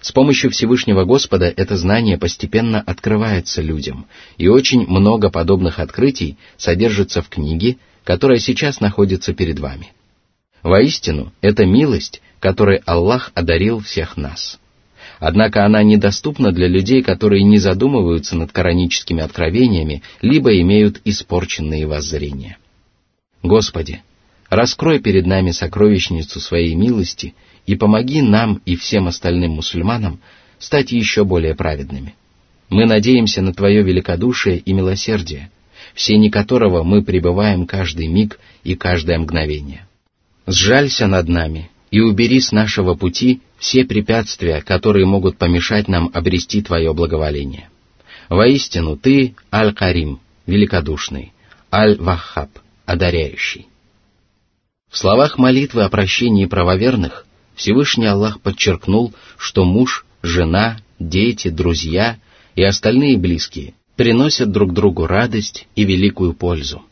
С 0.01 0.11
помощью 0.11 0.51
Всевышнего 0.51 1.05
Господа 1.05 1.51
это 1.55 1.75
знание 1.75 2.17
постепенно 2.17 2.81
открывается 2.81 3.61
людям, 3.61 4.07
и 4.37 4.47
очень 4.47 4.87
много 4.87 5.29
подобных 5.29 5.79
открытий 5.79 6.37
содержится 6.57 7.21
в 7.21 7.29
книге, 7.29 7.77
которая 8.03 8.39
сейчас 8.39 8.79
находится 8.79 9.33
перед 9.33 9.59
вами. 9.59 9.91
Воистину, 10.63 11.33
это 11.41 11.65
милость, 11.65 12.21
которой 12.39 12.77
Аллах 12.85 13.31
одарил 13.35 13.79
всех 13.79 14.17
нас– 14.17 14.59
Однако 15.19 15.65
она 15.65 15.83
недоступна 15.83 16.51
для 16.51 16.67
людей, 16.67 17.01
которые 17.01 17.43
не 17.43 17.57
задумываются 17.57 18.35
над 18.35 18.51
кораническими 18.51 19.23
откровениями, 19.23 20.03
либо 20.21 20.59
имеют 20.61 21.01
испорченные 21.05 21.87
воззрения. 21.87 22.57
Господи, 23.41 24.03
раскрой 24.49 24.99
перед 24.99 25.25
нами 25.25 25.51
сокровищницу 25.51 26.39
своей 26.39 26.75
милости 26.75 27.33
и 27.67 27.75
помоги 27.75 28.21
нам 28.21 28.61
и 28.65 28.75
всем 28.75 29.07
остальным 29.07 29.51
мусульманам 29.51 30.19
стать 30.57 30.91
еще 30.91 31.23
более 31.23 31.53
праведными. 31.53 32.15
Мы 32.69 32.85
надеемся 32.85 33.41
на 33.41 33.53
Твое 33.53 33.83
великодушие 33.83 34.57
и 34.57 34.73
милосердие, 34.73 35.51
в 35.93 36.01
сене 36.01 36.31
которого 36.31 36.83
мы 36.83 37.03
пребываем 37.03 37.67
каждый 37.67 38.07
миг 38.07 38.39
и 38.63 38.75
каждое 38.75 39.19
мгновение. 39.19 39.85
Сжалься 40.47 41.07
над 41.07 41.27
нами 41.27 41.69
и 41.91 41.99
убери 41.99 42.39
с 42.39 42.51
нашего 42.51 42.95
пути 42.95 43.41
все 43.57 43.85
препятствия, 43.85 44.61
которые 44.61 45.05
могут 45.05 45.37
помешать 45.37 45.87
нам 45.87 46.09
обрести 46.13 46.61
Твое 46.61 46.93
благоволение. 46.93 47.69
Воистину 48.29 48.97
Ты 48.97 49.35
Аль-Карим, 49.53 50.19
великодушный, 50.45 51.33
Аль-Ваххаб, 51.71 52.49
одаряющий. 52.85 53.67
В 54.89 54.97
словах 54.97 55.37
молитвы 55.37 55.83
о 55.83 55.89
прощении 55.89 56.45
правоверных 56.45 57.26
Всевышний 57.57 58.05
Аллах 58.05 58.39
подчеркнул, 58.39 59.13
что 59.35 59.65
муж, 59.65 60.05
жена, 60.21 60.77
дети, 60.99 61.49
друзья 61.49 62.17
и 62.55 62.63
остальные 62.63 63.17
близкие 63.17 63.73
приносят 63.95 64.51
друг 64.51 64.73
другу 64.73 65.07
радость 65.07 65.67
и 65.75 65.83
великую 65.83 66.33
пользу. 66.33 66.83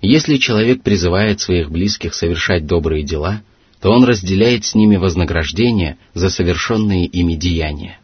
Если 0.00 0.36
человек 0.36 0.82
призывает 0.82 1.40
своих 1.40 1.72
близких 1.72 2.14
совершать 2.14 2.66
добрые 2.66 3.02
дела, 3.02 3.42
то 3.80 3.90
он 3.90 4.04
разделяет 4.04 4.64
с 4.64 4.76
ними 4.76 4.96
вознаграждение 4.96 5.98
за 6.14 6.30
совершенные 6.30 7.06
ими 7.06 7.34
деяния. 7.34 7.98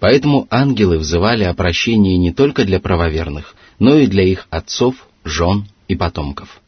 Поэтому 0.00 0.46
ангелы 0.50 0.98
взывали 0.98 1.44
о 1.44 1.54
прощении 1.54 2.16
не 2.16 2.32
только 2.32 2.66
для 2.66 2.78
правоверных, 2.78 3.54
но 3.78 3.96
и 3.96 4.06
для 4.06 4.24
их 4.24 4.46
отцов, 4.50 5.08
жен 5.24 5.66
и 5.88 5.96
потомков. 5.96 6.60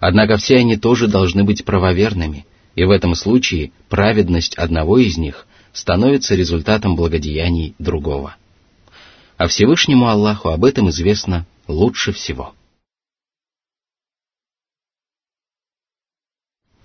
Однако 0.00 0.38
все 0.38 0.56
они 0.56 0.76
тоже 0.76 1.06
должны 1.06 1.44
быть 1.44 1.64
правоверными, 1.64 2.46
и 2.75 2.83
в 2.83 2.91
этом 2.91 3.15
случае 3.15 3.71
праведность 3.89 4.55
одного 4.55 4.97
из 4.97 5.17
них 5.17 5.47
становится 5.73 6.35
результатом 6.35 6.95
благодеяний 6.95 7.75
другого. 7.79 8.35
А 9.37 9.47
Всевышнему 9.47 10.07
Аллаху 10.07 10.49
об 10.49 10.65
этом 10.65 10.89
известно 10.89 11.45
лучше 11.67 12.11
всего. 12.11 12.53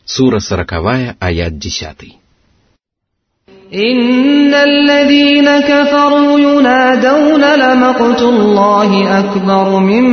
Сура 0.05 0.39
сороковая, 0.39 1.17
аят 1.21 1.59
десятый. 1.59 2.19
إن 3.73 4.55
الذين 4.55 5.61
كفروا 5.61 6.39
ينادون 6.39 7.41
لمقت 7.41 8.23
الله 8.23 9.19
أكبر 9.19 9.79
من 9.79 10.05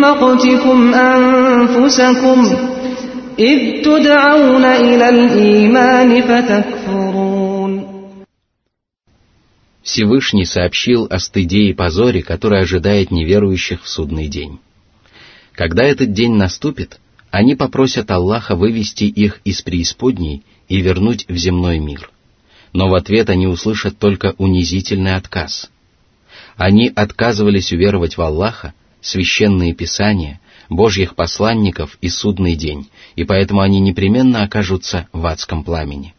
مقتكم 0.00 0.94
أنفسكم 0.94 2.56
إذ 3.38 3.82
تدعون 3.82 4.64
إلى 4.64 5.08
الإيمان 5.08 6.22
فتكفرون 6.22 7.90
Всевышний 9.82 10.44
сообщил 10.44 11.06
о 11.10 11.18
стыде 11.18 11.62
и 11.70 11.72
позоре, 11.72 12.22
который 12.22 12.60
ожидает 12.60 13.10
неверующих 13.10 13.82
в 13.82 13.88
судный 13.88 14.28
день. 14.28 14.60
Когда 15.52 15.84
этот 15.84 16.12
день 16.12 16.34
наступит, 16.34 17.00
они 17.30 17.56
попросят 17.56 18.10
Аллаха 18.10 18.54
вывести 18.54 19.04
их 19.04 19.40
из 19.44 19.62
преисподней 19.62 20.42
и 20.68 20.80
вернуть 20.80 21.24
в 21.28 21.36
земной 21.36 21.78
мир 21.78 22.10
но 22.72 22.88
в 22.88 22.94
ответ 22.94 23.30
они 23.30 23.46
услышат 23.46 23.98
только 23.98 24.34
унизительный 24.38 25.16
отказ. 25.16 25.70
Они 26.56 26.90
отказывались 26.94 27.72
уверовать 27.72 28.16
в 28.16 28.22
Аллаха, 28.22 28.74
священные 29.00 29.74
писания,– 29.74 30.40
Божьих 30.69 31.15
посланников 31.15 31.97
и 32.01 32.09
судный 32.09 32.55
день, 32.55 32.89
и 33.15 33.23
поэтому 33.23 33.61
они 33.61 33.79
непременно 33.79 34.43
окажутся 34.43 35.07
в 35.11 35.25
адском 35.25 35.63
пламени. 35.63 36.13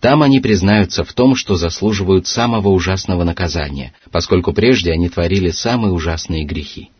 Там 0.00 0.22
они 0.22 0.40
признаются 0.40 1.04
в 1.04 1.12
том, 1.12 1.34
что 1.36 1.56
заслуживают 1.56 2.26
самого 2.26 2.68
ужасного 2.68 3.24
наказания, 3.24 3.94
поскольку 4.10 4.52
прежде 4.52 4.92
они 4.92 5.08
творили 5.08 5.50
самые 5.50 5.92
ужасные 5.92 6.44
грехи. 6.44 6.90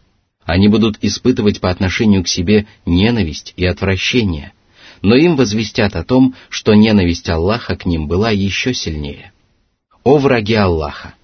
Они 0.45 0.69
будут 0.69 0.99
испытывать 1.03 1.61
по 1.61 1.71
отношению 1.71 2.23
к 2.23 2.29
себе 2.29 2.67
ненависть 2.87 3.53
и 3.57 3.67
отвращение, 3.67 4.53
но 5.03 5.15
им 5.15 5.37
возвестят 5.37 5.95
о 5.97 6.05
том, 6.05 6.35
что 6.49 6.75
ненависть 6.75 7.29
Аллаха 7.29 7.77
к 7.77 7.85
ним 7.85 8.07
была 8.07 8.31
еще 8.31 8.73
сильнее. 8.73 9.33
О 10.05 10.19
враги 10.19 10.55
Аллаха! 10.55 11.15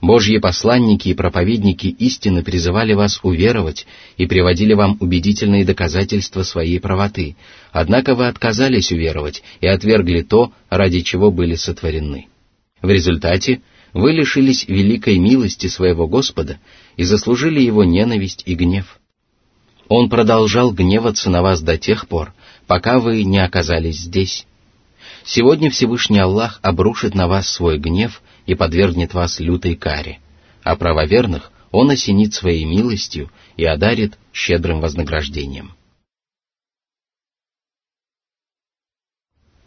Божьи 0.00 0.38
посланники 0.38 1.08
и 1.08 1.14
проповедники 1.14 1.88
истины 1.88 2.44
призывали 2.44 2.92
вас 2.92 3.18
уверовать 3.22 3.86
и 4.16 4.26
приводили 4.26 4.74
вам 4.74 4.96
убедительные 5.00 5.64
доказательства 5.64 6.44
своей 6.44 6.78
правоты, 6.78 7.36
однако 7.72 8.14
вы 8.14 8.28
отказались 8.28 8.92
уверовать 8.92 9.42
и 9.60 9.66
отвергли 9.66 10.22
то, 10.22 10.52
ради 10.70 11.00
чего 11.00 11.32
были 11.32 11.56
сотворены. 11.56 12.28
В 12.80 12.88
результате 12.88 13.60
вы 13.92 14.12
лишились 14.12 14.68
великой 14.68 15.18
милости 15.18 15.66
своего 15.66 16.06
Господа 16.06 16.58
и 16.96 17.02
заслужили 17.02 17.60
его 17.60 17.82
ненависть 17.82 18.44
и 18.46 18.54
гнев. 18.54 19.00
Он 19.88 20.08
продолжал 20.10 20.72
гневаться 20.72 21.28
на 21.28 21.42
вас 21.42 21.60
до 21.60 21.76
тех 21.76 22.06
пор, 22.06 22.34
пока 22.68 23.00
вы 23.00 23.24
не 23.24 23.42
оказались 23.42 23.98
здесь. 23.98 24.46
Сегодня 25.24 25.70
Всевышний 25.70 26.20
Аллах 26.20 26.60
обрушит 26.62 27.14
на 27.14 27.26
вас 27.26 27.48
свой 27.48 27.78
гнев 27.78 28.22
и 28.47 28.55
подвергнет 28.55 29.13
вас 29.13 29.39
лютой 29.39 29.75
каре, 29.75 30.19
а 30.63 30.75
правоверных 30.75 31.51
Он 31.73 31.89
осенит 31.89 32.35
своей 32.35 32.65
милостью 32.65 33.31
и 33.57 33.65
одарит 33.65 34.17
щедрым 34.31 34.79
вознаграждением. 34.79 35.71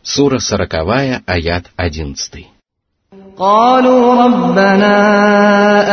Сура 0.02 0.38
сороковая, 0.38 1.22
аят 1.26 1.66
одиннадцатый. 1.76 2.46
قالوا 3.38 4.24
ربنا 4.24 4.96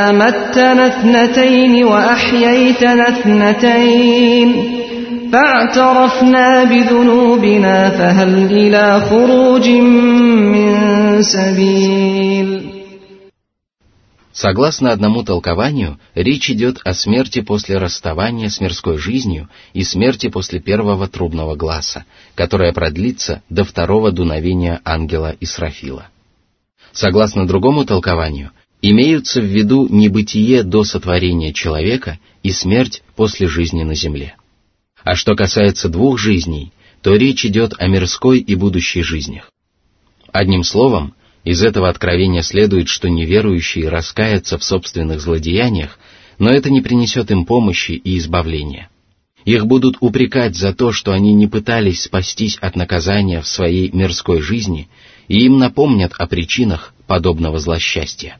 أمتنا 0.10 0.88
اثنتين 0.88 1.86
وأحييتنا 1.86 3.10
اثنتين 3.10 4.50
فاعترفنا 5.32 6.64
بذنوبنا 6.64 7.90
فهل 7.90 8.46
إلى 8.46 9.02
خروج 9.10 9.70
من 9.70 11.22
سبيل 11.22 12.77
Согласно 14.39 14.93
одному 14.93 15.25
толкованию, 15.25 15.99
речь 16.15 16.49
идет 16.49 16.79
о 16.85 16.95
смерти 16.95 17.41
после 17.41 17.77
расставания 17.77 18.49
с 18.49 18.61
мирской 18.61 18.97
жизнью 18.97 19.49
и 19.73 19.83
смерти 19.83 20.29
после 20.29 20.61
первого 20.61 21.09
трубного 21.09 21.57
глаза, 21.57 22.05
которая 22.37 22.73
продлится 22.73 23.43
до 23.51 23.65
второго 23.65 24.13
дуновения 24.13 24.81
ангела 24.85 25.35
Исрафила. 25.41 26.07
Согласно 26.93 27.49
другому 27.49 27.85
толкованию, 27.85 28.53
имеются 28.81 29.41
в 29.41 29.45
виду 29.45 29.89
небытие 29.89 30.63
до 30.63 30.85
сотворения 30.85 31.53
человека 31.53 32.21
и 32.45 32.53
смерть 32.53 33.03
после 33.17 33.49
жизни 33.49 33.83
на 33.83 33.97
земле. 33.97 34.37
А 35.03 35.17
что 35.17 35.35
касается 35.35 35.89
двух 35.89 36.17
жизней, 36.17 36.73
то 37.03 37.17
речь 37.17 37.45
идет 37.45 37.75
о 37.77 37.89
мирской 37.89 38.39
и 38.39 38.55
будущей 38.55 39.03
жизнях. 39.03 39.51
Одним 40.31 40.63
словом, 40.63 41.15
из 41.48 41.62
этого 41.62 41.90
откровения 41.90 42.42
следует, 42.42 42.88
что 42.88 43.10
неверующие 43.10 43.90
раскаятся 43.90 44.58
в 44.58 44.64
собственных 44.64 45.20
злодеяниях, 45.20 46.00
но 46.40 46.50
это 46.50 46.70
не 46.70 46.82
принесет 46.82 47.32
им 47.32 47.46
помощи 47.46 47.92
и 47.92 48.18
избавления. 48.18 48.90
Их 49.46 49.66
будут 49.66 49.98
упрекать 50.00 50.56
за 50.56 50.74
то, 50.74 50.94
что 50.94 51.12
они 51.12 51.34
не 51.34 51.48
пытались 51.48 52.04
спастись 52.04 52.58
от 52.62 52.76
наказания 52.76 53.42
в 53.42 53.48
своей 53.48 53.92
мирской 53.92 54.42
жизни, 54.42 54.88
и 55.28 55.46
им 55.46 55.60
напомнят 55.60 56.14
о 56.18 56.28
причинах 56.28 56.94
подобного 57.08 57.60
злосчастья. 57.60 58.38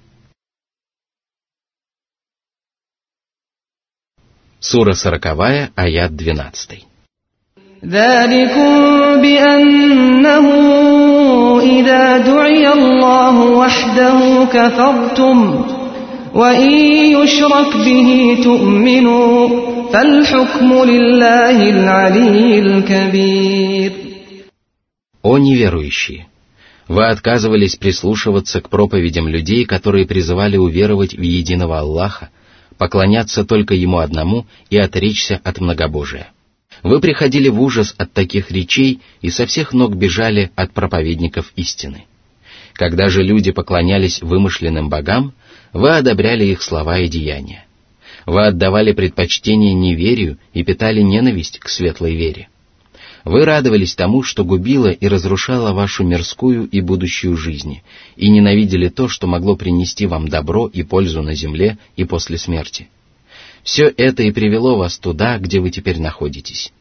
Сура 4.60 4.94
сороковая, 4.94 5.72
аят 5.76 6.16
двенадцатый. 6.16 6.86
ذلكم 7.84 9.22
بأنه 9.22 10.48
إذا 11.60 12.18
دعي 12.18 12.74
الله 12.74 13.36
وحده 13.42 14.46
كفرتم 14.54 15.66
وإن 16.34 16.72
يشرك 17.18 17.78
به 17.78 18.38
تؤمنوا 18.44 19.50
فالحكم 19.94 20.70
لله 20.84 21.58
العلي 21.70 22.60
الكبير 22.60 23.92
О 25.24 25.38
неверующие! 25.38 26.26
Вы 26.90 27.08
отказывались 27.08 27.78
прислушиваться 27.78 28.60
к 28.60 28.70
проповедям 28.70 29.28
людей, 29.30 29.64
которые 29.66 30.06
призывали 30.06 30.58
уверовать 30.58 31.14
в 31.14 31.22
единого 31.22 31.80
Аллаха, 31.80 32.30
поклоняться 32.78 33.46
только 33.46 33.74
Ему 33.74 34.00
одному 34.00 34.46
и 34.70 34.78
отречься 34.78 35.40
от 35.44 35.62
многобожия. 35.62 36.28
вы 36.83 37.01
приходили 37.01 37.49
в 37.49 37.61
ужас 37.61 37.95
от 37.99 38.13
таких 38.13 38.51
речей 38.51 39.01
и 39.21 39.31
со 39.31 39.47
всех 39.47 39.73
ног 39.73 39.97
бежали 39.97 40.51
от 40.55 40.73
проповедников 40.73 41.53
истины. 41.57 42.05
Когда 42.75 43.09
же 43.09 43.23
люди 43.23 43.51
поклонялись 43.51 44.23
вымышленным 44.23 44.89
богам, 44.89 45.35
вы 45.73 45.97
одобряли 45.97 46.45
их 46.45 46.63
слова 46.63 46.99
и 46.99 47.09
деяния. 47.09 47.65
Вы 48.27 48.47
отдавали 48.47 48.93
предпочтение 48.93 49.75
неверию 49.75 50.39
и 50.53 50.63
питали 50.63 51.01
ненависть 51.01 51.59
к 51.59 51.69
светлой 51.69 52.15
вере. 52.15 52.49
Вы 53.25 53.45
радовались 53.45 53.95
тому, 53.95 54.23
что 54.23 54.45
губило 54.45 54.89
и 54.89 55.09
разрушало 55.09 55.73
вашу 55.73 56.05
мирскую 56.05 56.67
и 56.67 56.81
будущую 56.81 57.37
жизни, 57.37 57.83
и 58.17 58.31
ненавидели 58.31 58.89
то, 58.89 59.09
что 59.09 59.27
могло 59.27 59.57
принести 59.57 60.07
вам 60.07 60.29
добро 60.29 60.69
и 60.69 60.83
пользу 60.83 61.23
на 61.23 61.35
земле 61.35 61.79
и 61.97 62.05
после 62.05 62.39
смерти. 62.39 62.89
Все 63.69 63.93
это 63.99 64.23
и 64.23 64.31
привело 64.31 64.79
вас 64.79 64.97
туда, 64.97 65.37
где 65.37 65.61
вы 65.61 65.69
теперь 65.69 66.01
находитесь. 66.01 66.73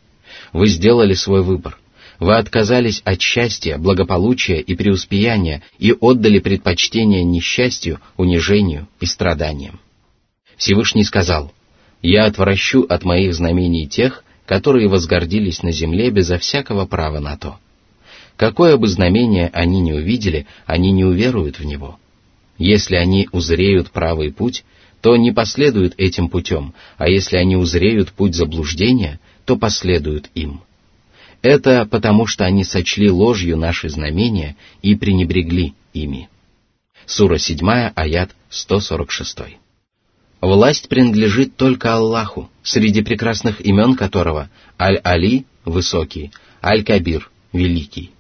Вы 0.54 0.68
сделали 0.68 1.16
свой 1.16 1.44
выбор. 1.44 1.78
Вы 2.18 2.38
отказались 2.38 3.02
от 3.04 3.20
счастья, 3.20 3.78
благополучия 3.78 4.62
и 4.62 4.74
преуспеяния 4.74 5.64
и 5.80 5.92
отдали 5.92 6.40
предпочтение 6.40 7.26
несчастью, 7.26 8.00
унижению 8.16 8.88
и 9.02 9.06
страданиям. 9.06 9.82
Всевышний 10.56 11.04
сказал, 11.04 11.52
«Я 12.02 12.24
отвращу 12.24 12.84
от 12.84 13.04
моих 13.04 13.36
знамений 13.36 13.90
тех, 13.90 14.24
которые 14.46 14.88
возгордились 14.88 15.64
на 15.64 15.74
земле 15.74 16.10
безо 16.10 16.38
всякого 16.38 16.86
права 16.86 17.20
на 17.20 17.36
то. 17.36 17.58
Какое 18.38 18.78
бы 18.78 18.88
знамение 18.88 19.50
они 19.52 19.82
ни 19.82 19.92
увидели, 19.92 20.48
они 20.66 20.94
не 20.94 21.04
уверуют 21.04 21.60
в 21.60 21.66
него. 21.66 22.00
Если 22.58 22.96
они 22.96 23.28
узреют 23.34 23.92
правый 23.92 24.32
путь, 24.32 24.64
то 25.02 25.16
не 25.16 25.32
последуют 25.32 25.94
этим 25.98 26.30
путем, 26.30 26.74
а 26.98 27.08
если 27.10 27.38
они 27.38 27.56
узреют 27.56 28.12
путь 28.12 28.36
заблуждения, 28.36 29.20
то 29.46 29.56
последуют 29.56 30.30
им. 30.34 30.62
Это 31.42 31.86
потому, 31.86 32.26
что 32.26 32.46
они 32.46 32.64
сочли 32.64 33.10
ложью 33.10 33.58
наши 33.58 33.90
знамения 33.90 34.56
и 34.82 34.96
пренебрегли 34.96 35.74
ими. 35.94 36.30
Сура 37.06 37.38
7, 37.38 37.92
аят 37.96 38.32
146. 38.50 39.38
Власть 40.42 40.90
принадлежит 40.90 41.56
только 41.56 41.94
Аллаху, 41.96 42.50
среди 42.64 43.02
прекрасных 43.02 43.66
имен 43.66 43.96
которого 43.96 44.50
Аль-Али– 44.80 45.46
высокий, 45.66 46.32
Аль-Кабир– 46.62 47.30
великий. 47.54 48.12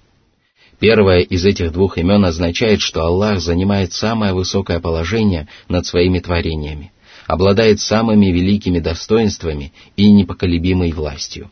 Первое 0.79 1.21
из 1.21 1.43
этих 1.43 1.71
двух 1.71 1.97
имен 1.97 2.23
означает, 2.25 2.81
что 2.81 3.01
Аллах 3.01 3.39
занимает 3.39 3.93
самое 3.93 4.33
высокое 4.33 4.79
положение 4.79 5.47
над 5.67 5.85
своими 5.87 6.19
творениями, 6.19 6.91
обладает 7.25 7.79
самыми 7.79 8.27
великими 8.27 8.79
достоинствами 8.79 9.73
и 9.95 10.11
непоколебимой 10.11 10.91
властью. 10.91 11.49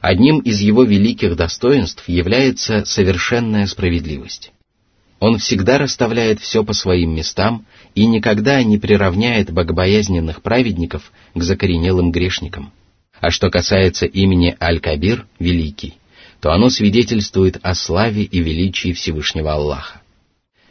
Одним 0.00 0.38
из 0.40 0.60
его 0.60 0.84
великих 0.84 1.36
достоинств 1.36 2.08
является 2.08 2.84
совершенная 2.84 3.66
справедливость. 3.66 4.52
Он 5.20 5.38
всегда 5.38 5.78
расставляет 5.78 6.40
все 6.40 6.64
по 6.64 6.72
своим 6.72 7.14
местам 7.14 7.64
и 7.94 8.04
никогда 8.04 8.62
не 8.62 8.78
приравняет 8.78 9.50
богобоязненных 9.50 10.42
праведников 10.42 11.12
к 11.34 11.42
закоренелым 11.42 12.10
грешникам. 12.10 12.72
А 13.20 13.30
что 13.30 13.50
касается 13.50 14.04
имени 14.04 14.54
Аль-Кабир, 14.60 15.26
Великий, 15.38 15.94
то 16.44 16.52
оно 16.52 16.68
свидетельствует 16.68 17.58
о 17.62 17.74
славе 17.74 18.24
и 18.24 18.38
величии 18.40 18.92
Всевышнего 18.92 19.54
Аллаха. 19.54 20.02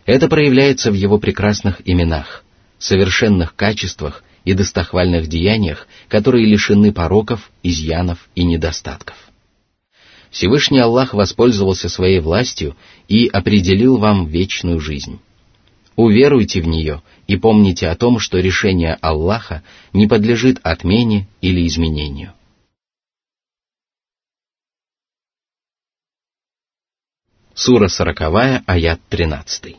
Это 0.06 0.28
проявляется 0.28 0.92
в 0.92 0.94
его 0.94 1.18
прекрасных 1.18 1.82
именах, 1.84 2.44
совершенных 2.78 3.56
качествах 3.56 4.24
и 4.46 4.54
достохвальных 4.54 5.26
деяниях, 5.26 5.88
которые 6.10 6.46
лишены 6.46 6.94
пороков, 6.94 7.50
изъянов 7.64 8.20
и 8.36 8.44
недостатков. 8.44 9.16
Всевышний 10.30 10.78
Аллах 10.78 11.16
воспользовался 11.16 11.90
своей 11.90 12.20
властью 12.20 12.78
и 13.08 13.26
определил 13.26 13.98
вам 13.98 14.28
вечную 14.28 14.80
жизнь. 14.80 15.22
Уверуйте 15.96 16.62
в 16.62 16.68
нее 16.68 17.02
и 17.26 17.36
помните 17.36 17.88
о 17.88 17.96
том, 17.96 18.20
что 18.20 18.38
решение 18.38 19.00
Аллаха 19.02 19.64
не 19.92 20.06
подлежит 20.06 20.60
отмене 20.62 21.28
или 21.42 21.66
изменению. 21.66 22.34
Сура 27.55 27.89
сороковая, 27.89 28.63
аят 28.67 29.01
тринадцатый. 29.09 29.77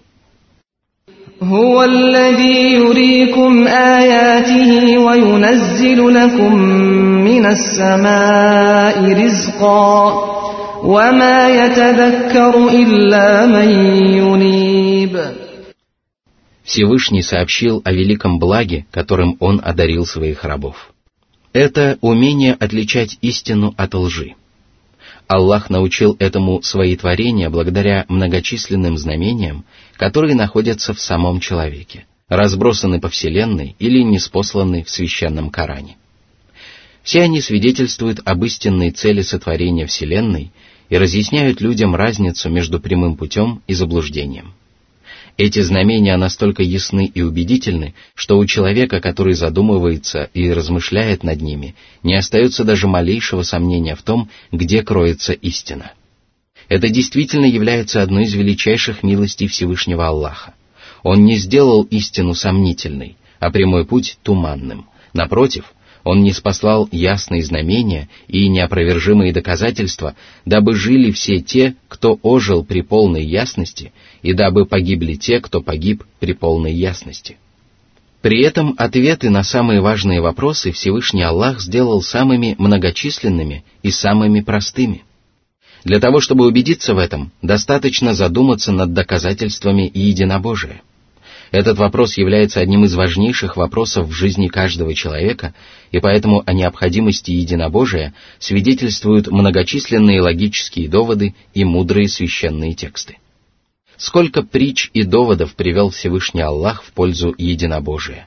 هو 1.42 1.84
الذي 1.84 2.74
يريكم 2.74 3.68
آياته 3.68 4.98
وينزل 4.98 6.14
لكم 6.14 6.56
من 7.24 7.46
السماء 7.46 9.24
رزقا 9.24 9.96
وما 10.84 11.50
يتذكر 11.50 12.70
إلا 12.70 13.46
من 13.46 13.70
ينيب 14.20 15.16
Всевышний 16.64 17.24
сообщил 17.24 17.82
о 17.84 17.92
великом 17.92 18.38
благе, 18.38 18.86
которым 18.92 19.38
Он 19.40 19.60
одарил 19.64 20.06
своих 20.06 20.44
рабов. 20.44 20.92
Это 21.52 21.98
умение 22.02 22.54
отличать 22.54 23.18
истину 23.22 23.74
от 23.76 23.96
лжи. 23.96 24.36
Аллах 25.27 25.71
научил 25.71 26.17
этому 26.19 26.63
свои 26.63 26.97
творения 26.97 27.49
благодаря 27.49 28.05
многочисленным 28.09 28.99
знамениям, 28.99 29.65
которые 29.97 30.35
находятся 30.35 30.93
в 30.93 31.01
самом 31.01 31.41
человеке, 31.41 32.07
разбросаны 32.29 33.01
по 33.01 33.09
Вселенной 33.09 33.75
или 33.79 34.03
неспосланы 34.03 34.85
в 34.85 34.91
священном 34.91 35.51
Коране. 35.51 35.97
Все 37.03 37.23
они 37.23 37.41
свидетельствуют 37.41 38.21
об 38.25 38.45
истинной 38.45 38.91
цели 38.91 39.23
сотворения 39.23 39.87
Вселенной 39.87 40.53
и 40.89 40.97
разъясняют 40.97 41.61
людям 41.61 41.95
разницу 41.95 42.51
между 42.51 42.81
прямым 42.81 43.17
путем 43.17 43.63
и 43.67 43.75
заблуждением. 43.75 44.55
Эти 45.37 45.61
знамения 45.63 46.17
настолько 46.17 46.63
ясны 46.63 47.11
и 47.13 47.21
убедительны, 47.23 47.95
что 48.15 48.39
у 48.39 48.47
человека, 48.47 49.01
который 49.01 49.35
задумывается 49.35 50.31
и 50.33 50.49
размышляет 50.53 51.25
над 51.25 51.41
ними, 51.41 51.75
не 52.05 52.15
остается 52.15 52.63
даже 52.63 52.87
малейшего 52.87 53.43
сомнения 53.43 53.97
в 53.97 54.03
том, 54.03 54.31
где 54.53 54.83
кроется 54.83 55.33
истина. 55.33 55.93
Это 56.69 56.89
действительно 56.89 57.47
является 57.47 58.01
одной 58.01 58.25
из 58.25 58.35
величайших 58.35 59.03
милостей 59.03 59.49
Всевышнего 59.49 60.07
Аллаха. 60.07 60.55
Он 61.03 61.25
не 61.25 61.37
сделал 61.37 61.83
истину 61.83 62.35
сомнительной, 62.35 63.17
а 63.41 63.51
прямой 63.51 63.85
путь 63.85 64.19
туманным. 64.23 64.87
Напротив, 65.13 65.75
он 66.05 66.23
не 66.23 66.33
спаслал 66.33 66.89
ясные 66.93 67.43
знамения 67.43 68.09
и 68.29 68.49
неопровержимые 68.49 69.33
доказательства, 69.33 70.15
дабы 70.45 70.75
жили 70.75 71.11
все 71.11 71.41
те, 71.41 71.75
кто 71.89 72.19
ожил 72.23 72.63
при 72.63 72.83
полной 72.83 73.25
ясности, 73.25 73.93
и 74.23 74.35
дабы 74.35 74.67
погибли 74.67 75.15
те, 75.15 75.41
кто 75.41 75.63
погиб 75.63 76.05
при 76.21 76.35
полной 76.35 76.75
ясности. 76.75 77.39
При 78.21 78.43
этом 78.43 78.75
ответы 78.79 79.31
на 79.31 79.43
самые 79.43 79.81
важные 79.81 80.21
вопросы 80.21 80.73
Всевышний 80.73 81.23
Аллах 81.23 81.61
сделал 81.61 82.03
самыми 82.03 82.55
многочисленными 82.59 83.65
и 83.83 83.91
самыми 83.91 84.41
простыми. 84.41 85.05
Для 85.85 86.01
того, 86.01 86.21
чтобы 86.21 86.47
убедиться 86.47 86.95
в 86.95 86.99
этом, 86.99 87.33
достаточно 87.43 88.15
задуматься 88.15 88.73
над 88.73 88.93
доказательствами 88.93 89.91
единобожия– 89.93 90.83
этот 91.55 91.79
вопрос 91.79 92.19
является 92.19 92.59
одним 92.59 92.85
из 92.85 92.97
важнейших 92.97 93.57
вопросов 93.57 94.09
в 94.09 94.13
жизни 94.13 94.49
каждого 94.49 94.93
человека, 94.93 95.55
и 95.93 96.01
поэтому 96.01 96.43
о 96.45 96.53
необходимости 96.53 97.31
единобожия 97.31 98.13
свидетельствуют 98.41 99.29
многочисленные 99.29 100.21
логические 100.21 100.89
доводы 100.89 101.37
и 101.55 101.63
мудрые 101.63 102.09
священные 102.09 102.75
тексты. 102.75 103.19
Сколько 103.97 104.43
притч 104.43 104.91
и 104.95 105.05
доводов 105.05 105.55
привел 105.55 105.91
Всевышний 105.91 106.41
Аллах 106.41 106.83
в 106.83 106.91
пользу 106.91 107.33
единобожия. 107.39 108.27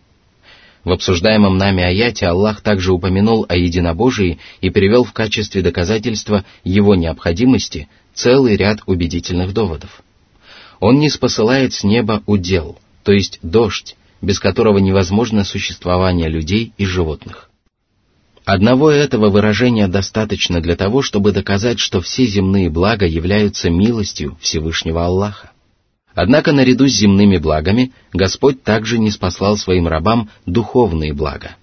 В 0.86 0.94
обсуждаемом 0.94 1.58
нами 1.58 1.84
аяте 1.84 2.28
Аллах 2.28 2.62
также 2.62 2.94
упомянул 2.94 3.46
о 3.50 3.58
единобожии 3.58 4.40
и 4.62 4.70
привел 4.70 5.04
в 5.04 5.12
качестве 5.12 5.62
доказательства 5.62 6.46
его 6.64 6.96
необходимости 6.96 7.90
целый 8.14 8.56
ряд 8.56 8.80
убедительных 8.86 9.54
доводов. 9.54 10.02
Он 10.80 10.98
не 11.00 11.10
спосылает 11.10 11.74
с 11.74 11.84
неба 11.84 12.24
удел– 12.26 12.78
то 13.08 13.14
есть 13.14 13.40
дождь, 13.42 13.96
без 14.22 14.38
которого 14.38 14.80
невозможно 14.80 15.46
существование 15.46 16.28
людей 16.28 16.74
и 16.78 16.84
животных. 16.86 17.50
Одного 18.44 18.92
этого 18.92 19.30
выражения 19.30 19.88
достаточно 19.88 20.60
для 20.60 20.76
того, 20.76 21.02
чтобы 21.02 21.32
доказать, 21.32 21.80
что 21.80 22.02
все 22.02 22.26
земные 22.26 22.70
блага 22.70 23.06
являются 23.06 23.70
милостью 23.70 24.38
Всевышнего 24.42 25.06
Аллаха. 25.06 25.52
Однако 26.16 26.52
наряду 26.52 26.86
с 26.90 26.98
земными 26.98 27.38
благами 27.38 27.94
Господь 28.12 28.62
также 28.62 28.98
не 28.98 29.10
спаслал 29.10 29.56
своим 29.56 29.88
рабам 29.88 30.30
духовные 30.46 31.14
блага. 31.14 31.56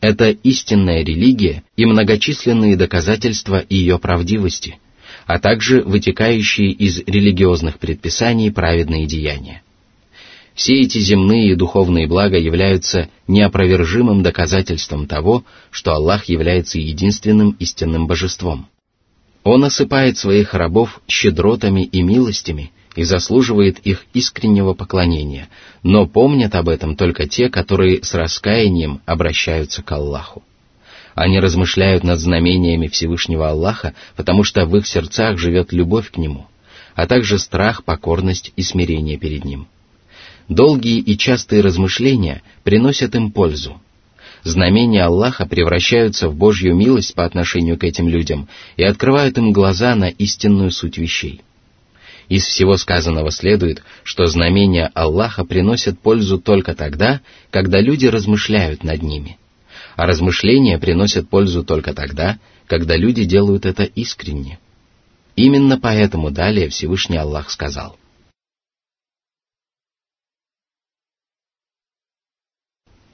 Это 0.00 0.30
истинная 0.30 1.04
религия 1.04 1.62
и 1.76 1.86
многочисленные 1.86 2.76
доказательства 2.76 3.64
ее 3.68 4.00
правдивости, 4.00 4.80
а 5.26 5.38
также 5.38 5.82
вытекающие 5.82 6.72
из 6.72 6.98
религиозных 7.06 7.78
предписаний 7.78 8.50
праведные 8.50 9.06
деяния. 9.06 9.62
Все 10.60 10.82
эти 10.82 10.98
земные 10.98 11.52
и 11.52 11.54
духовные 11.54 12.06
блага 12.06 12.36
являются 12.36 13.08
неопровержимым 13.26 14.22
доказательством 14.22 15.06
того, 15.06 15.42
что 15.70 15.94
Аллах 15.94 16.26
является 16.26 16.78
единственным 16.78 17.56
истинным 17.58 18.06
божеством. 18.06 18.68
Он 19.42 19.64
осыпает 19.64 20.18
своих 20.18 20.52
рабов 20.52 21.00
щедротами 21.08 21.84
и 21.84 22.02
милостями 22.02 22.72
и 22.94 23.04
заслуживает 23.04 23.78
их 23.78 24.04
искреннего 24.12 24.74
поклонения, 24.74 25.48
но 25.82 26.06
помнят 26.06 26.54
об 26.54 26.68
этом 26.68 26.94
только 26.94 27.26
те, 27.26 27.48
которые 27.48 28.04
с 28.04 28.12
раскаянием 28.12 29.00
обращаются 29.06 29.82
к 29.82 29.90
Аллаху. 29.92 30.42
Они 31.14 31.40
размышляют 31.40 32.04
над 32.04 32.20
знамениями 32.20 32.88
Всевышнего 32.88 33.48
Аллаха, 33.48 33.94
потому 34.14 34.44
что 34.44 34.66
в 34.66 34.76
их 34.76 34.86
сердцах 34.86 35.38
живет 35.38 35.72
любовь 35.72 36.10
к 36.10 36.18
Нему, 36.18 36.48
а 36.94 37.06
также 37.06 37.38
страх, 37.38 37.82
покорность 37.82 38.52
и 38.56 38.62
смирение 38.62 39.16
перед 39.16 39.46
Ним. 39.46 39.66
Долгие 40.50 40.98
и 40.98 41.16
частые 41.16 41.62
размышления 41.62 42.42
приносят 42.64 43.14
им 43.14 43.30
пользу. 43.30 43.80
Знамения 44.42 45.04
Аллаха 45.04 45.46
превращаются 45.46 46.28
в 46.28 46.34
Божью 46.34 46.74
милость 46.74 47.14
по 47.14 47.24
отношению 47.24 47.78
к 47.78 47.84
этим 47.84 48.08
людям 48.08 48.48
и 48.76 48.82
открывают 48.82 49.38
им 49.38 49.52
глаза 49.52 49.94
на 49.94 50.08
истинную 50.08 50.72
суть 50.72 50.98
вещей. 50.98 51.42
Из 52.28 52.44
всего 52.44 52.76
сказанного 52.76 53.30
следует, 53.30 53.84
что 54.02 54.26
знамения 54.26 54.90
Аллаха 54.92 55.44
приносят 55.44 56.00
пользу 56.00 56.40
только 56.40 56.74
тогда, 56.74 57.20
когда 57.52 57.80
люди 57.80 58.06
размышляют 58.06 58.82
над 58.82 59.04
ними. 59.04 59.38
А 59.94 60.04
размышления 60.04 60.80
приносят 60.80 61.28
пользу 61.28 61.62
только 61.62 61.94
тогда, 61.94 62.40
когда 62.66 62.96
люди 62.96 63.22
делают 63.22 63.66
это 63.66 63.84
искренне. 63.84 64.58
Именно 65.36 65.78
поэтому 65.78 66.32
далее 66.32 66.70
Всевышний 66.70 67.18
Аллах 67.18 67.50
сказал. 67.50 67.96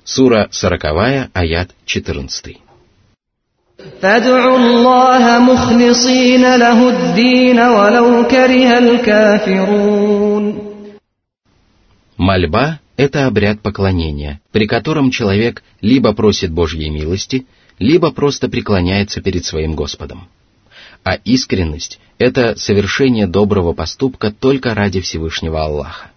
Сура 0.09 0.47
40, 0.53 1.31
аят 1.35 1.71
14. 1.85 2.59
Мольба– 12.17 12.81
это 12.97 13.27
обряд 13.27 13.61
поклонения, 13.61 14.41
при 14.53 14.69
котором 14.69 15.11
человек 15.11 15.65
либо 15.81 16.13
просит 16.13 16.53
Божьей 16.53 16.89
милости, 16.89 17.45
либо 17.81 18.13
просто 18.13 18.49
преклоняется 18.49 19.21
перед 19.21 19.45
своим 19.45 19.75
Господом. 19.75 20.29
А 21.03 21.15
искренность– 21.17 21.99
это 22.19 22.55
совершение 22.55 23.27
доброго 23.27 23.73
поступка 23.73 24.31
только 24.31 24.73
ради 24.73 25.01
Всевышнего 25.01 25.65
Аллаха. 25.65 26.13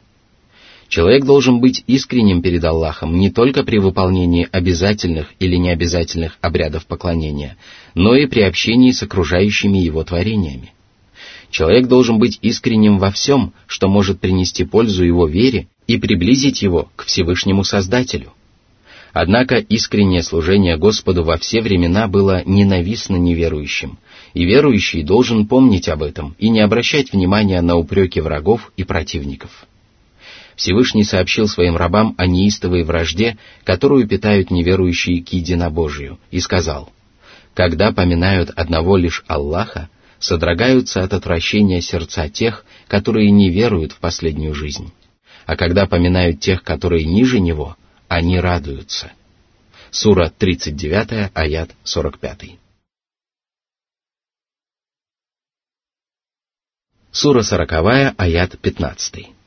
Человек 0.89 1.23
должен 1.23 1.59
быть 1.59 1.83
искренним 1.85 2.41
перед 2.41 2.63
Аллахом 2.63 3.15
не 3.15 3.29
только 3.29 3.63
при 3.63 3.77
выполнении 3.77 4.49
обязательных 4.51 5.27
или 5.39 5.55
необязательных 5.55 6.39
обрядов 6.41 6.87
поклонения, 6.87 7.57
но 7.93 8.15
и 8.15 8.25
при 8.25 8.41
общении 8.41 8.91
с 8.91 9.03
окружающими 9.03 9.77
его 9.77 10.03
творениями. 10.03 10.73
Человек 11.51 11.87
должен 11.87 12.17
быть 12.17 12.39
искренним 12.41 12.97
во 12.97 13.11
всем, 13.11 13.53
что 13.67 13.87
может 13.87 14.19
принести 14.19 14.63
пользу 14.63 15.03
его 15.03 15.27
вере 15.27 15.67
и 15.85 15.97
приблизить 15.97 16.63
его 16.63 16.89
к 16.95 17.05
Всевышнему 17.05 17.63
Создателю. 17.63 18.33
Однако 19.13 19.57
искреннее 19.57 20.23
служение 20.23 20.77
Господу 20.77 21.23
во 21.23 21.37
все 21.37 21.61
времена 21.61 22.07
было 22.07 22.41
ненавистно 22.45 23.15
неверующим, 23.15 23.99
и 24.33 24.43
верующий 24.43 25.03
должен 25.03 25.45
помнить 25.45 25.87
об 25.87 26.01
этом 26.01 26.35
и 26.39 26.49
не 26.49 26.61
обращать 26.61 27.13
внимания 27.13 27.61
на 27.61 27.75
упреки 27.75 28.21
врагов 28.21 28.71
и 28.75 28.83
противников. 28.83 29.67
Всевышний 30.59 31.05
сообщил 31.05 31.47
своим 31.47 31.77
рабам 31.77 32.15
о 32.17 32.27
неистовой 32.27 32.83
вражде, 32.83 33.37
которую 33.63 34.05
питают 34.05 34.51
неверующие 34.51 35.23
к 35.23 35.29
единобожию, 35.29 36.19
и 36.31 36.41
сказал, 36.41 36.91
«Когда 37.53 37.93
поминают 37.93 38.49
одного 38.49 38.97
лишь 38.97 39.23
Аллаха, 39.27 39.89
содрогаются 40.19 41.01
от 41.01 41.13
отвращения 41.13 41.79
сердца 41.79 42.27
тех, 42.27 42.65
которые 42.89 43.31
не 43.31 43.49
веруют 43.49 43.93
в 43.93 43.99
последнюю 43.99 44.53
жизнь. 44.53 44.91
А 45.45 45.55
когда 45.55 45.85
поминают 45.85 46.41
тех, 46.41 46.61
которые 46.61 47.05
ниже 47.05 47.39
него, 47.39 47.77
они 48.09 48.37
радуются. 48.37 49.13
Сура 49.91 50.29
39, 50.37 51.31
аят 51.35 51.69
45. 51.85 52.59
Сура 57.11 57.43
40, 57.43 57.71
аят 58.17 58.59
15. 58.59 59.38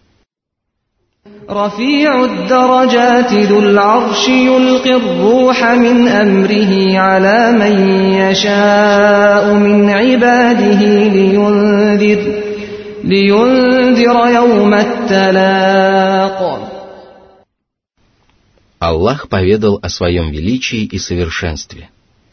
رفيع 1.50 2.26
الدرجات 2.26 3.34
ذو 3.34 3.60
العرش 3.60 4.28
يلقي 4.28 4.96
الروح 4.96 5.64
من 5.64 6.08
أمره 6.08 6.98
على 6.98 7.52
من 7.52 7.90
يشاء 8.14 9.54
من 9.54 9.90
عباده 9.90 10.82
لينذر, 11.08 12.22
لينذر 13.04 14.28
يوم 14.36 14.74
التلاق 14.74 16.68
Аллах 18.80 19.28
поведал 19.28 19.80
о 19.82 19.90
своем 19.90 20.30
величии 20.30 20.84
и 20.84 21.00
совершенстве, 21.00 21.90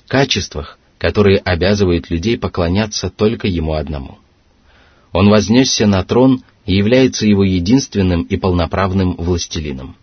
качествах, 0.08 0.78
которые 0.98 1.38
обязывают 1.38 2.10
людей 2.10 2.36
поклоняться 2.36 3.08
только 3.08 3.48
Ему 3.48 3.74
одному. 3.74 4.18
Он 5.12 5.30
вознесся 5.30 5.86
на 5.86 6.02
трон 6.04 6.42
и 6.57 6.57
является 6.75 7.25
его 7.25 7.43
единственным 7.43 8.23
и 8.23 8.37
полноправным 8.37 9.15
властелином. 9.15 9.95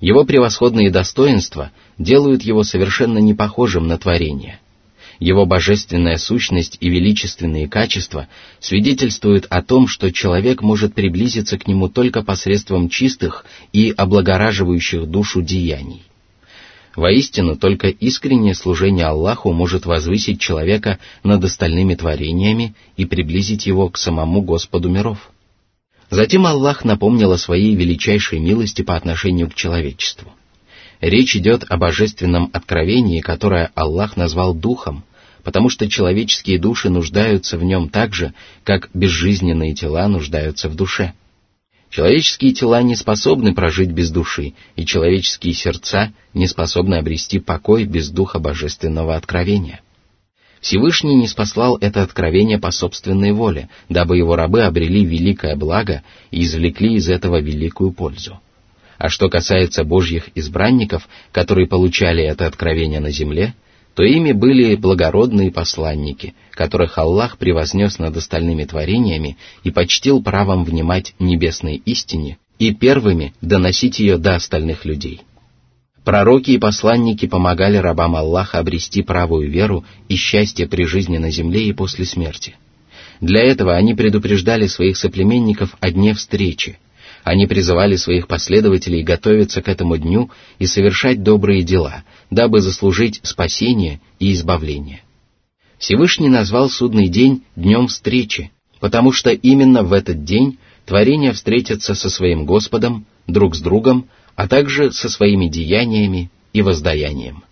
Его 0.00 0.24
превосходные 0.24 0.90
достоинства 0.90 1.70
делают 1.98 2.42
его 2.42 2.64
совершенно 2.64 3.18
не 3.18 3.34
похожим 3.34 3.86
на 3.86 3.96
творение. 3.96 4.60
Его 5.18 5.46
божественная 5.46 6.18
сущность 6.18 6.76
и 6.80 6.90
величественные 6.90 7.68
качества 7.68 8.28
свидетельствуют 8.60 9.46
о 9.48 9.62
том, 9.62 9.88
что 9.88 10.12
человек 10.12 10.60
может 10.60 10.92
приблизиться 10.92 11.56
к 11.56 11.66
нему 11.66 11.88
только 11.88 12.22
посредством 12.22 12.90
чистых 12.90 13.46
и 13.72 13.94
облагораживающих 13.96 15.06
душу 15.06 15.40
деяний. 15.40 16.02
Воистину, 16.94 17.56
только 17.56 17.88
искреннее 17.88 18.54
служение 18.54 19.06
Аллаху 19.06 19.52
может 19.52 19.86
возвысить 19.86 20.40
человека 20.40 20.98
над 21.22 21.44
остальными 21.44 21.94
творениями 21.94 22.74
и 22.96 23.06
приблизить 23.06 23.66
его 23.66 23.88
к 23.88 23.96
самому 23.96 24.42
Господу 24.42 24.90
миров. 24.90 25.30
Затем 26.10 26.46
Аллах 26.46 26.84
напомнил 26.84 27.32
о 27.32 27.38
своей 27.38 27.74
величайшей 27.74 28.38
милости 28.38 28.82
по 28.82 28.96
отношению 28.96 29.50
к 29.50 29.54
человечеству. 29.54 30.32
Речь 31.00 31.36
идет 31.36 31.64
о 31.68 31.76
божественном 31.76 32.50
откровении, 32.52 33.20
которое 33.20 33.70
Аллах 33.74 34.16
назвал 34.16 34.54
Духом, 34.54 35.04
потому 35.42 35.68
что 35.68 35.88
человеческие 35.88 36.58
души 36.58 36.90
нуждаются 36.90 37.58
в 37.58 37.64
нем 37.64 37.88
так 37.88 38.14
же, 38.14 38.34
как 38.64 38.88
безжизненные 38.94 39.74
тела 39.74 40.08
нуждаются 40.08 40.68
в 40.68 40.74
душе. 40.74 41.12
Человеческие 41.90 42.52
тела 42.52 42.82
не 42.82 42.96
способны 42.96 43.54
прожить 43.54 43.90
без 43.90 44.10
души, 44.10 44.54
и 44.74 44.84
человеческие 44.84 45.54
сердца 45.54 46.12
не 46.34 46.46
способны 46.46 46.96
обрести 46.96 47.38
покой 47.38 47.84
без 47.84 48.10
духа 48.10 48.38
божественного 48.38 49.16
откровения. 49.16 49.80
Всевышний 50.66 51.14
не 51.14 51.28
спаслал 51.28 51.78
это 51.80 52.02
откровение 52.02 52.58
по 52.58 52.72
собственной 52.72 53.30
воле, 53.30 53.68
дабы 53.88 54.16
его 54.16 54.34
рабы 54.34 54.62
обрели 54.62 55.04
великое 55.04 55.54
благо 55.54 56.02
и 56.32 56.42
извлекли 56.42 56.94
из 56.94 57.08
этого 57.08 57.40
великую 57.40 57.92
пользу. 57.92 58.40
А 58.98 59.08
что 59.08 59.28
касается 59.28 59.84
Божьих 59.84 60.28
избранников, 60.34 61.08
которые 61.30 61.68
получали 61.68 62.24
это 62.24 62.48
откровение 62.48 62.98
на 62.98 63.12
земле, 63.12 63.54
то 63.94 64.02
ими 64.02 64.32
были 64.32 64.74
благородные 64.74 65.52
посланники, 65.52 66.34
которых 66.50 66.98
Аллах 66.98 67.38
превознес 67.38 68.00
над 68.00 68.16
остальными 68.16 68.64
творениями 68.64 69.36
и 69.62 69.70
почтил 69.70 70.20
правом 70.20 70.64
внимать 70.64 71.14
небесной 71.20 71.76
истине 71.84 72.38
и 72.58 72.74
первыми 72.74 73.34
доносить 73.40 74.00
ее 74.00 74.18
до 74.18 74.34
остальных 74.34 74.84
людей. 74.84 75.20
Пророки 76.06 76.52
и 76.52 76.58
посланники 76.58 77.26
помогали 77.26 77.78
рабам 77.78 78.14
Аллаха 78.14 78.60
обрести 78.60 79.02
правую 79.02 79.50
веру 79.50 79.84
и 80.08 80.14
счастье 80.14 80.68
при 80.68 80.84
жизни 80.84 81.18
на 81.18 81.32
земле 81.32 81.66
и 81.66 81.72
после 81.72 82.04
смерти. 82.04 82.54
Для 83.20 83.42
этого 83.42 83.74
они 83.74 83.92
предупреждали 83.92 84.68
своих 84.68 84.96
соплеменников 84.98 85.76
о 85.80 85.90
дне 85.90 86.14
встречи. 86.14 86.78
Они 87.24 87.48
призывали 87.48 87.96
своих 87.96 88.28
последователей 88.28 89.02
готовиться 89.02 89.62
к 89.62 89.68
этому 89.68 89.96
дню 89.96 90.30
и 90.60 90.66
совершать 90.66 91.24
добрые 91.24 91.64
дела, 91.64 92.04
дабы 92.30 92.60
заслужить 92.60 93.18
спасение 93.24 94.00
и 94.20 94.32
избавление. 94.32 95.02
Всевышний 95.76 96.28
назвал 96.28 96.70
судный 96.70 97.08
день 97.08 97.42
днем 97.56 97.88
встречи, 97.88 98.52
потому 98.78 99.10
что 99.10 99.30
именно 99.32 99.82
в 99.82 99.92
этот 99.92 100.22
день 100.22 100.58
творения 100.84 101.32
встретятся 101.32 101.96
со 101.96 102.08
своим 102.08 102.46
Господом, 102.46 103.06
друг 103.26 103.56
с 103.56 103.60
другом, 103.60 104.06
а 104.36 104.46
также 104.46 104.92
со 104.92 105.08
своими 105.08 105.48
деяниями 105.48 106.30
и 106.52 106.62
воздаянием. 106.62 107.42